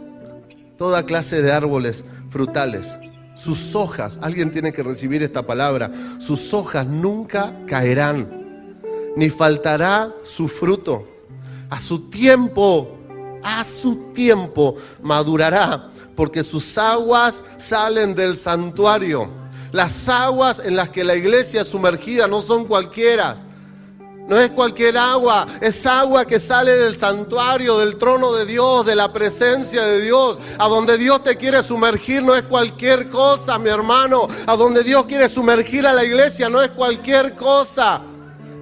toda 0.76 1.04
clase 1.04 1.40
de 1.42 1.52
árboles 1.52 2.04
frutales. 2.28 2.96
Sus 3.34 3.74
hojas, 3.74 4.18
alguien 4.20 4.50
tiene 4.50 4.72
que 4.72 4.82
recibir 4.82 5.22
esta 5.22 5.46
palabra, 5.46 5.90
sus 6.18 6.52
hojas 6.52 6.86
nunca 6.86 7.54
caerán, 7.66 8.74
ni 9.16 9.30
faltará 9.30 10.12
su 10.24 10.48
fruto. 10.48 11.06
A 11.70 11.78
su 11.78 12.10
tiempo, 12.10 12.98
a 13.42 13.64
su 13.64 14.12
tiempo 14.12 14.76
madurará, 15.02 15.90
porque 16.20 16.44
sus 16.44 16.76
aguas 16.76 17.42
salen 17.56 18.14
del 18.14 18.36
santuario. 18.36 19.30
Las 19.72 20.06
aguas 20.06 20.60
en 20.62 20.76
las 20.76 20.90
que 20.90 21.02
la 21.02 21.16
iglesia 21.16 21.62
es 21.62 21.68
sumergida 21.68 22.28
no 22.28 22.42
son 22.42 22.66
cualquiera 22.66 23.36
no 24.28 24.38
es 24.38 24.50
cualquier 24.50 24.98
agua, 24.98 25.46
es 25.62 25.86
agua 25.86 26.26
que 26.26 26.38
sale 26.38 26.76
del 26.76 26.94
santuario, 26.94 27.78
del 27.78 27.96
trono 27.96 28.34
de 28.34 28.44
Dios, 28.44 28.84
de 28.84 28.94
la 28.94 29.12
presencia 29.12 29.82
de 29.82 30.00
Dios. 30.02 30.38
A 30.58 30.68
donde 30.68 30.98
Dios 30.98 31.24
te 31.24 31.36
quiere 31.36 31.62
sumergir 31.62 32.22
no 32.22 32.36
es 32.36 32.42
cualquier 32.42 33.08
cosa, 33.08 33.58
mi 33.58 33.70
hermano. 33.70 34.28
A 34.46 34.54
donde 34.56 34.84
Dios 34.84 35.06
quiere 35.06 35.26
sumergir 35.26 35.84
a 35.86 35.92
la 35.94 36.04
iglesia 36.04 36.48
no 36.48 36.60
es 36.62 36.70
cualquier 36.70 37.34
cosa. 37.34 38.02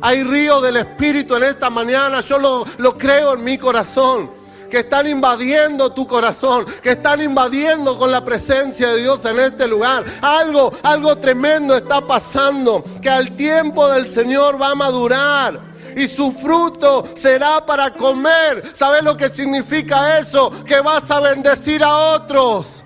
Hay 0.01 0.23
río 0.23 0.61
del 0.61 0.77
Espíritu 0.77 1.35
en 1.35 1.43
esta 1.43 1.69
mañana, 1.69 2.21
yo 2.21 2.39
lo, 2.39 2.65
lo 2.79 2.97
creo 2.97 3.35
en 3.35 3.43
mi 3.43 3.59
corazón 3.59 4.38
que 4.71 4.79
están 4.79 5.07
invadiendo 5.07 5.93
tu 5.93 6.07
corazón, 6.07 6.67
que 6.83 6.91
están 6.93 7.23
invadiendo 7.23 7.97
con 7.99 8.11
la 8.11 8.25
presencia 8.25 8.89
de 8.89 9.03
Dios 9.03 9.25
en 9.25 9.41
este 9.41 9.67
lugar. 9.67 10.05
Algo, 10.21 10.73
algo 10.83 11.17
tremendo 11.19 11.77
está 11.77 12.01
pasando, 12.01 12.85
que 13.01 13.11
al 13.11 13.37
tiempo 13.37 13.89
del 13.89 14.09
Señor 14.09 14.61
va 14.61 14.71
a 14.71 14.75
madurar 14.75 15.69
y 15.97 16.07
su 16.07 16.33
fruto 16.33 17.05
será 17.15 17.65
para 17.65 17.93
comer. 17.93 18.63
¿Sabes 18.73 19.03
lo 19.03 19.17
que 19.17 19.31
significa 19.31 20.19
eso? 20.19 20.51
Que 20.65 20.81
vas 20.81 21.11
a 21.11 21.21
bendecir 21.21 21.83
a 21.83 21.97
otros. 22.15 22.85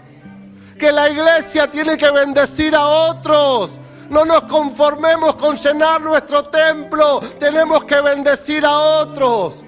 Que 0.79 0.91
la 0.91 1.11
iglesia 1.11 1.71
tiene 1.71 1.97
que 1.97 2.11
bendecir 2.11 2.75
a 2.75 2.87
otros. 2.87 3.79
No 4.09 4.25
nos 4.25 4.45
conformemos 4.45 5.37
con 5.37 5.57
llenar 5.57 6.01
nuestro 6.01 6.45
templo. 6.45 7.21
Tenemos 7.39 7.85
que 7.85 8.01
bendecir 8.01 8.65
a 8.65 8.79
otros. 8.79 9.63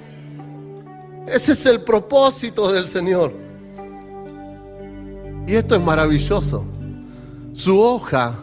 Ese 1.26 1.52
es 1.52 1.64
el 1.66 1.82
propósito 1.82 2.70
del 2.70 2.86
Señor. 2.86 3.32
Y 5.46 5.54
esto 5.54 5.74
es 5.74 5.80
maravilloso. 5.80 6.64
Su 7.54 7.80
hoja 7.80 8.38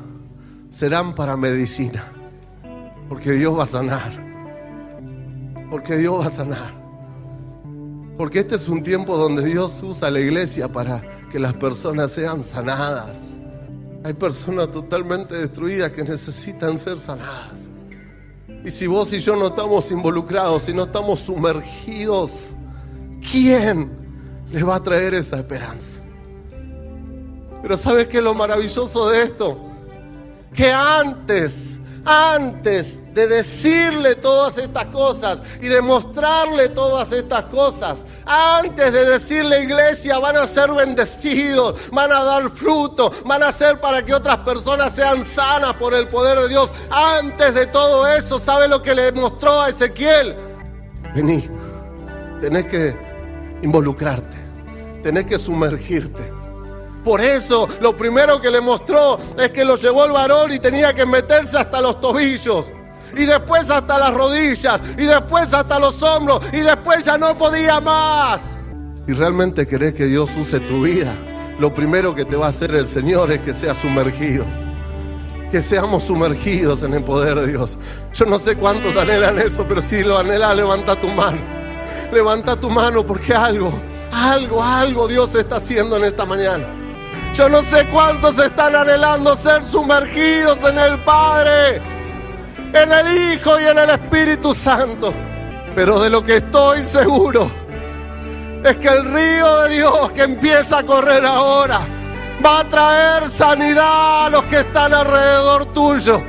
serán 0.71 1.13
para 1.13 1.37
medicina. 1.37 2.11
Porque 3.07 3.33
Dios 3.33 3.57
va 3.57 3.63
a 3.63 3.67
sanar. 3.67 4.11
Porque 5.69 5.97
Dios 5.97 6.19
va 6.19 6.25
a 6.25 6.31
sanar. 6.31 6.73
Porque 8.17 8.39
este 8.39 8.55
es 8.55 8.67
un 8.67 8.81
tiempo 8.81 9.15
donde 9.15 9.43
Dios 9.45 9.81
usa 9.83 10.09
la 10.09 10.19
iglesia 10.19 10.71
para 10.71 11.03
que 11.31 11.39
las 11.39 11.53
personas 11.53 12.11
sean 12.11 12.43
sanadas. 12.43 13.35
Hay 14.03 14.13
personas 14.13 14.71
totalmente 14.71 15.35
destruidas 15.35 15.91
que 15.91 16.03
necesitan 16.03 16.77
ser 16.77 16.99
sanadas. 16.99 17.67
Y 18.65 18.71
si 18.71 18.87
vos 18.87 19.11
y 19.13 19.19
yo 19.19 19.35
no 19.35 19.47
estamos 19.47 19.91
involucrados, 19.91 20.63
si 20.63 20.73
no 20.73 20.83
estamos 20.83 21.19
sumergidos 21.19 22.55
¿quién 23.21 23.91
le 24.51 24.63
va 24.63 24.75
a 24.75 24.83
traer 24.83 25.13
esa 25.13 25.37
esperanza? 25.37 26.01
Pero 27.61 27.77
¿sabes 27.77 28.07
qué 28.07 28.17
es 28.17 28.23
lo 28.23 28.33
maravilloso 28.33 29.09
de 29.09 29.23
esto? 29.23 29.57
Que 30.53 30.71
antes, 30.71 31.79
antes 32.03 32.97
de 33.13 33.27
decirle 33.27 34.15
todas 34.15 34.57
estas 34.57 34.85
cosas 34.85 35.43
y 35.61 35.67
de 35.67 35.81
mostrarle 35.81 36.69
todas 36.69 37.11
estas 37.11 37.45
cosas, 37.45 38.03
antes 38.25 38.91
de 38.91 39.05
decirle 39.05 39.63
iglesia, 39.63 40.17
van 40.17 40.37
a 40.37 40.47
ser 40.47 40.71
bendecidos, 40.71 41.79
van 41.91 42.11
a 42.11 42.23
dar 42.23 42.49
fruto, 42.49 43.11
van 43.25 43.43
a 43.43 43.51
ser 43.51 43.79
para 43.79 44.03
que 44.03 44.13
otras 44.13 44.37
personas 44.37 44.95
sean 44.95 45.23
sanas 45.23 45.75
por 45.75 45.93
el 45.93 46.07
poder 46.07 46.39
de 46.39 46.49
Dios. 46.49 46.71
Antes 46.89 47.53
de 47.53 47.67
todo 47.67 48.07
eso, 48.07 48.39
¿sabe 48.39 48.67
lo 48.67 48.81
que 48.81 48.95
le 48.95 49.11
mostró 49.11 49.61
a 49.61 49.69
Ezequiel? 49.69 50.35
Vení, 51.13 51.47
tenés 52.39 52.65
que 52.65 53.10
involucrarte, 53.61 54.37
tenés 55.03 55.25
que 55.25 55.37
sumergirte. 55.37 56.41
Por 57.03 57.19
eso 57.19 57.67
lo 57.79 57.97
primero 57.97 58.39
que 58.39 58.51
le 58.51 58.61
mostró 58.61 59.17
es 59.37 59.49
que 59.49 59.65
lo 59.65 59.75
llevó 59.75 60.05
el 60.05 60.11
varón 60.11 60.53
y 60.53 60.59
tenía 60.59 60.93
que 60.93 61.05
meterse 61.05 61.57
hasta 61.57 61.81
los 61.81 61.99
tobillos. 61.99 62.71
Y 63.15 63.25
después 63.25 63.69
hasta 63.69 63.97
las 63.97 64.13
rodillas. 64.13 64.81
Y 64.97 65.05
después 65.05 65.53
hasta 65.53 65.79
los 65.79 66.01
hombros. 66.03 66.41
Y 66.53 66.59
después 66.59 67.03
ya 67.03 67.17
no 67.17 67.37
podía 67.37 67.79
más. 67.79 68.57
Si 69.07 69.13
realmente 69.13 69.67
querés 69.67 69.95
que 69.95 70.05
Dios 70.05 70.29
use 70.37 70.59
tu 70.59 70.83
vida, 70.83 71.13
lo 71.59 71.73
primero 71.73 72.15
que 72.15 72.23
te 72.23 72.35
va 72.35 72.45
a 72.45 72.49
hacer 72.49 72.73
el 72.75 72.87
Señor 72.87 73.31
es 73.31 73.41
que 73.41 73.53
seas 73.53 73.77
sumergidos. 73.77 74.47
Que 75.51 75.59
seamos 75.59 76.03
sumergidos 76.03 76.83
en 76.83 76.93
el 76.93 77.03
poder 77.03 77.39
de 77.39 77.47
Dios. 77.47 77.77
Yo 78.13 78.25
no 78.25 78.39
sé 78.39 78.55
cuántos 78.55 78.95
anhelan 78.95 79.39
eso, 79.39 79.65
pero 79.67 79.81
si 79.81 80.03
lo 80.03 80.17
anhelas, 80.17 80.55
levanta 80.55 80.95
tu 80.95 81.07
mano. 81.09 81.60
Levanta 82.11 82.55
tu 82.55 82.69
mano 82.69 83.05
porque 83.05 83.33
algo, 83.33 83.71
algo, 84.11 84.63
algo 84.63 85.07
Dios 85.07 85.33
está 85.35 85.55
haciendo 85.57 85.95
en 85.95 86.03
esta 86.03 86.25
mañana. 86.25 86.65
Yo 87.35 87.47
no 87.47 87.63
sé 87.63 87.85
cuántos 87.85 88.37
están 88.39 88.75
anhelando 88.75 89.37
ser 89.37 89.63
sumergidos 89.63 90.61
en 90.63 90.77
el 90.77 90.97
Padre, 90.99 91.81
en 92.73 92.91
el 92.91 93.33
Hijo 93.33 93.59
y 93.59 93.63
en 93.63 93.79
el 93.79 93.89
Espíritu 93.91 94.53
Santo. 94.53 95.13
Pero 95.73 95.99
de 95.99 96.09
lo 96.09 96.21
que 96.21 96.37
estoy 96.37 96.83
seguro 96.83 97.49
es 98.63 98.77
que 98.77 98.89
el 98.89 99.05
río 99.13 99.61
de 99.61 99.75
Dios 99.75 100.11
que 100.11 100.23
empieza 100.23 100.79
a 100.79 100.83
correr 100.83 101.25
ahora 101.25 101.79
va 102.45 102.59
a 102.59 102.63
traer 102.65 103.29
sanidad 103.29 104.25
a 104.25 104.29
los 104.29 104.43
que 104.45 104.59
están 104.59 104.93
alrededor 104.93 105.67
tuyo. 105.67 106.21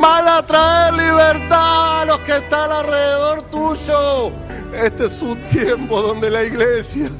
Van 0.00 0.26
a 0.26 0.40
traer 0.46 0.94
libertad 0.94 2.00
a 2.00 2.04
los 2.06 2.20
que 2.20 2.38
están 2.38 2.72
alrededor 2.72 3.42
tuyo. 3.50 4.32
Este 4.72 5.04
es 5.04 5.20
un 5.20 5.38
tiempo 5.48 6.00
donde 6.00 6.30
la 6.30 6.42
iglesia 6.42 7.10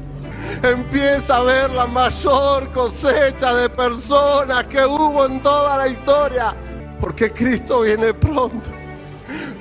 empieza 0.63 1.37
a 1.37 1.43
ver 1.43 1.69
la 1.69 1.85
mayor 1.85 2.71
cosecha 2.71 3.53
de 3.53 3.69
personas 3.69 4.65
que 4.65 4.83
hubo 4.83 5.27
en 5.27 5.43
toda 5.43 5.77
la 5.77 5.89
historia. 5.89 6.55
Porque 6.99 7.31
Cristo 7.31 7.81
viene 7.81 8.15
pronto. 8.15 8.71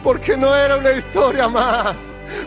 Porque 0.03 0.35
no 0.35 0.57
era 0.57 0.79
una 0.79 0.93
historia 0.93 1.47
más. 1.47 1.97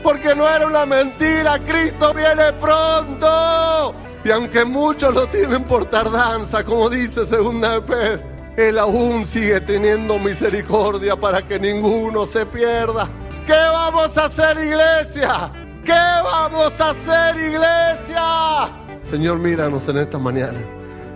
Porque 0.01 0.33
no 0.33 0.49
era 0.49 0.65
una 0.65 0.87
mentira. 0.87 1.59
Cristo 1.59 2.15
viene 2.15 2.51
pronto. 2.53 3.93
Y 4.25 4.31
aunque 4.31 4.65
muchos 4.65 5.13
lo 5.13 5.27
tienen 5.27 5.65
por 5.65 5.85
tardanza, 5.85 6.63
como 6.63 6.89
dice 6.89 7.25
segunda 7.27 7.73
de 7.73 7.81
Pedro, 7.81 8.32
Él 8.55 8.77
aún 8.77 9.25
sigue 9.25 9.59
teniendo 9.61 10.19
misericordia 10.19 11.15
para 11.15 11.41
que 11.41 11.59
ninguno 11.59 12.25
se 12.27 12.45
pierda. 12.45 13.09
¿Qué 13.47 13.53
vamos 13.53 14.15
a 14.15 14.25
hacer 14.25 14.57
iglesia? 14.59 15.51
¿Qué 15.83 15.91
vamos 15.91 16.79
a 16.79 16.91
hacer 16.91 17.35
iglesia? 17.35 18.69
Señor, 19.01 19.39
míranos 19.39 19.89
en 19.89 19.97
esta 19.97 20.19
mañana. 20.19 20.59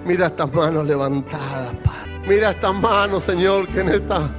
Mira 0.04 0.28
estas 0.28 0.52
manos 0.52 0.86
levantadas, 0.88 1.74
Padre. 1.84 2.22
Mira 2.28 2.50
estas 2.50 2.74
manos, 2.74 3.24
Señor, 3.24 3.68
que 3.68 3.82
en, 3.82 3.90
esta, 3.90 4.30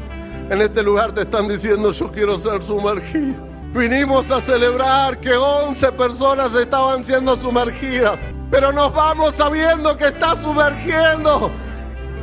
en 0.51 0.61
este 0.61 0.82
lugar 0.82 1.12
te 1.12 1.22
están 1.22 1.46
diciendo, 1.46 1.92
yo 1.92 2.11
quiero 2.11 2.36
ser 2.36 2.64
sumergido. 2.64 3.46
Vinimos 3.72 4.28
a 4.32 4.40
celebrar 4.40 5.18
que 5.18 5.34
11 5.34 5.92
personas 5.92 6.53
estaban 6.57 7.05
siendo 7.05 7.36
sumergidas, 7.36 8.18
pero 8.51 8.72
nos 8.72 8.92
vamos 8.92 9.36
sabiendo 9.36 9.96
que 9.96 10.09
está 10.09 10.34
sumergiendo 10.42 11.53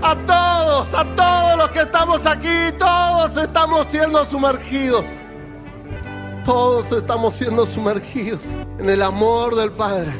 a 0.05 0.15
todos, 0.15 0.93
a 0.93 1.15
todos 1.15 1.57
los 1.57 1.71
que 1.71 1.79
estamos 1.79 2.25
aquí, 2.27 2.71
todos 2.77 3.37
estamos 3.37 3.87
siendo 3.89 4.23
sumergidos. 4.25 5.05
Todos 6.45 6.91
estamos 6.91 7.33
siendo 7.33 7.65
sumergidos 7.65 8.43
en 8.77 8.87
el 8.87 9.01
amor 9.01 9.55
del 9.55 9.71
Padre, 9.71 10.13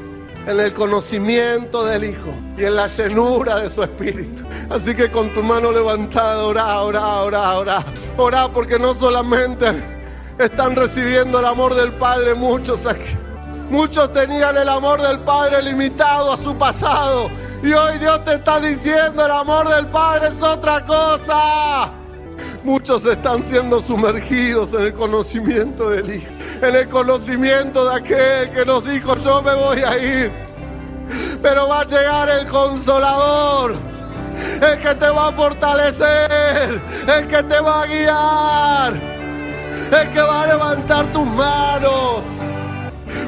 en 0.48 0.60
el 0.60 0.74
conocimiento 0.74 1.86
del 1.86 2.06
Hijo 2.06 2.34
y 2.58 2.64
en 2.64 2.76
la 2.76 2.88
llenura 2.88 3.60
de 3.60 3.70
su 3.70 3.84
Espíritu. 3.84 4.44
Así 4.72 4.96
que 4.96 5.12
con 5.12 5.30
tu 5.36 5.44
mano 5.44 5.72
levantada, 5.72 6.44
ora, 6.46 6.82
ora, 6.82 7.22
ora, 7.22 7.54
ora. 7.60 7.86
Ora 8.18 8.50
porque 8.52 8.80
no 8.80 8.96
solamente 8.96 9.68
están 10.40 10.76
recibiendo 10.76 11.40
el 11.40 11.46
amor 11.46 11.76
del 11.76 11.92
Padre 11.94 12.34
muchos 12.34 12.88
aquí. 12.88 13.16
Muchos 13.70 14.12
tenían 14.12 14.58
el 14.58 14.70
amor 14.70 15.00
del 15.00 15.20
Padre 15.20 15.62
limitado 15.62 16.32
a 16.32 16.38
su 16.38 16.56
pasado 16.56 17.30
Y 17.66 17.74
hoy 17.74 17.98
Dios 17.98 18.24
te 18.24 18.36
está 18.36 18.60
diciendo, 18.60 19.26
el 19.26 19.32
amor 19.32 19.68
del 19.68 19.88
Padre 19.88 20.28
es 20.28 20.44
otra 20.44 20.86
cosa. 20.86 21.90
Muchos 22.64 23.04
están 23.08 23.44
siendo 23.44 23.80
sumergidos 23.82 24.76
en 24.76 24.84
el 24.84 24.94
conocimiento 24.94 25.90
del 25.90 26.14
Hijo, 26.14 26.28
en 26.62 26.76
el 26.76 26.88
conocimiento 26.88 27.90
de 27.90 27.96
aquel 27.96 28.52
que 28.52 28.66
nos 28.66 28.86
dijo, 28.86 29.18
yo 29.18 29.42
me 29.42 29.56
voy 29.56 29.80
a 29.80 29.98
ir. 29.98 30.32
Pero 31.42 31.68
va 31.68 31.82
a 31.82 31.86
llegar 31.88 32.30
el 32.30 32.48
consolador, 32.50 33.78
el 34.62 34.78
que 34.78 34.94
te 34.94 35.10
va 35.10 35.30
a 35.30 35.32
fortalecer, 35.32 36.80
el 37.08 37.28
que 37.28 37.42
te 37.42 37.60
va 37.60 37.82
a 37.82 37.86
guiar, 37.88 38.94
el 39.92 40.10
que 40.14 40.22
va 40.22 40.44
a 40.44 40.48
levantar 40.48 41.12
tus 41.12 41.26
manos. 41.26 42.24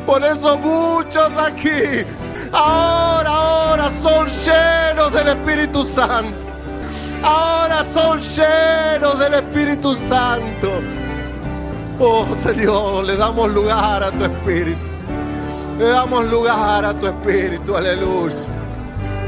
Por 0.06 0.24
eso 0.24 0.60
muchos 0.60 1.36
aquí, 1.40 2.06
ahora, 2.52 3.30
ahora 3.30 3.92
son 4.02 4.28
llenos 4.28 5.14
del 5.14 5.28
Espíritu 5.30 5.86
Santo. 5.86 6.46
Ahora 7.24 7.84
son 7.94 8.22
llenos 8.22 9.20
del 9.20 9.34
Espíritu 9.34 9.96
Santo. 10.08 10.72
Oh 12.00 12.28
Señor, 12.36 13.06
le 13.06 13.18
damos 13.18 13.52
lugar 13.52 14.04
a 14.04 14.12
tu 14.12 14.24
Espíritu. 14.24 14.88
Le 15.80 15.86
damos 15.86 16.26
lugar 16.26 16.86
a 16.86 16.94
tu 16.94 17.08
Espíritu. 17.08 17.76
Aleluya. 17.76 18.36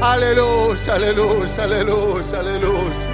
Aleluya, 0.00 0.94
aleluya, 0.94 1.64
aleluya, 1.64 2.38
aleluya. 2.38 3.10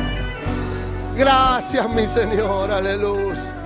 Gracias, 1.16 1.88
mi 1.90 2.07
Señor. 2.07 2.70
Aleluya. 2.70 3.66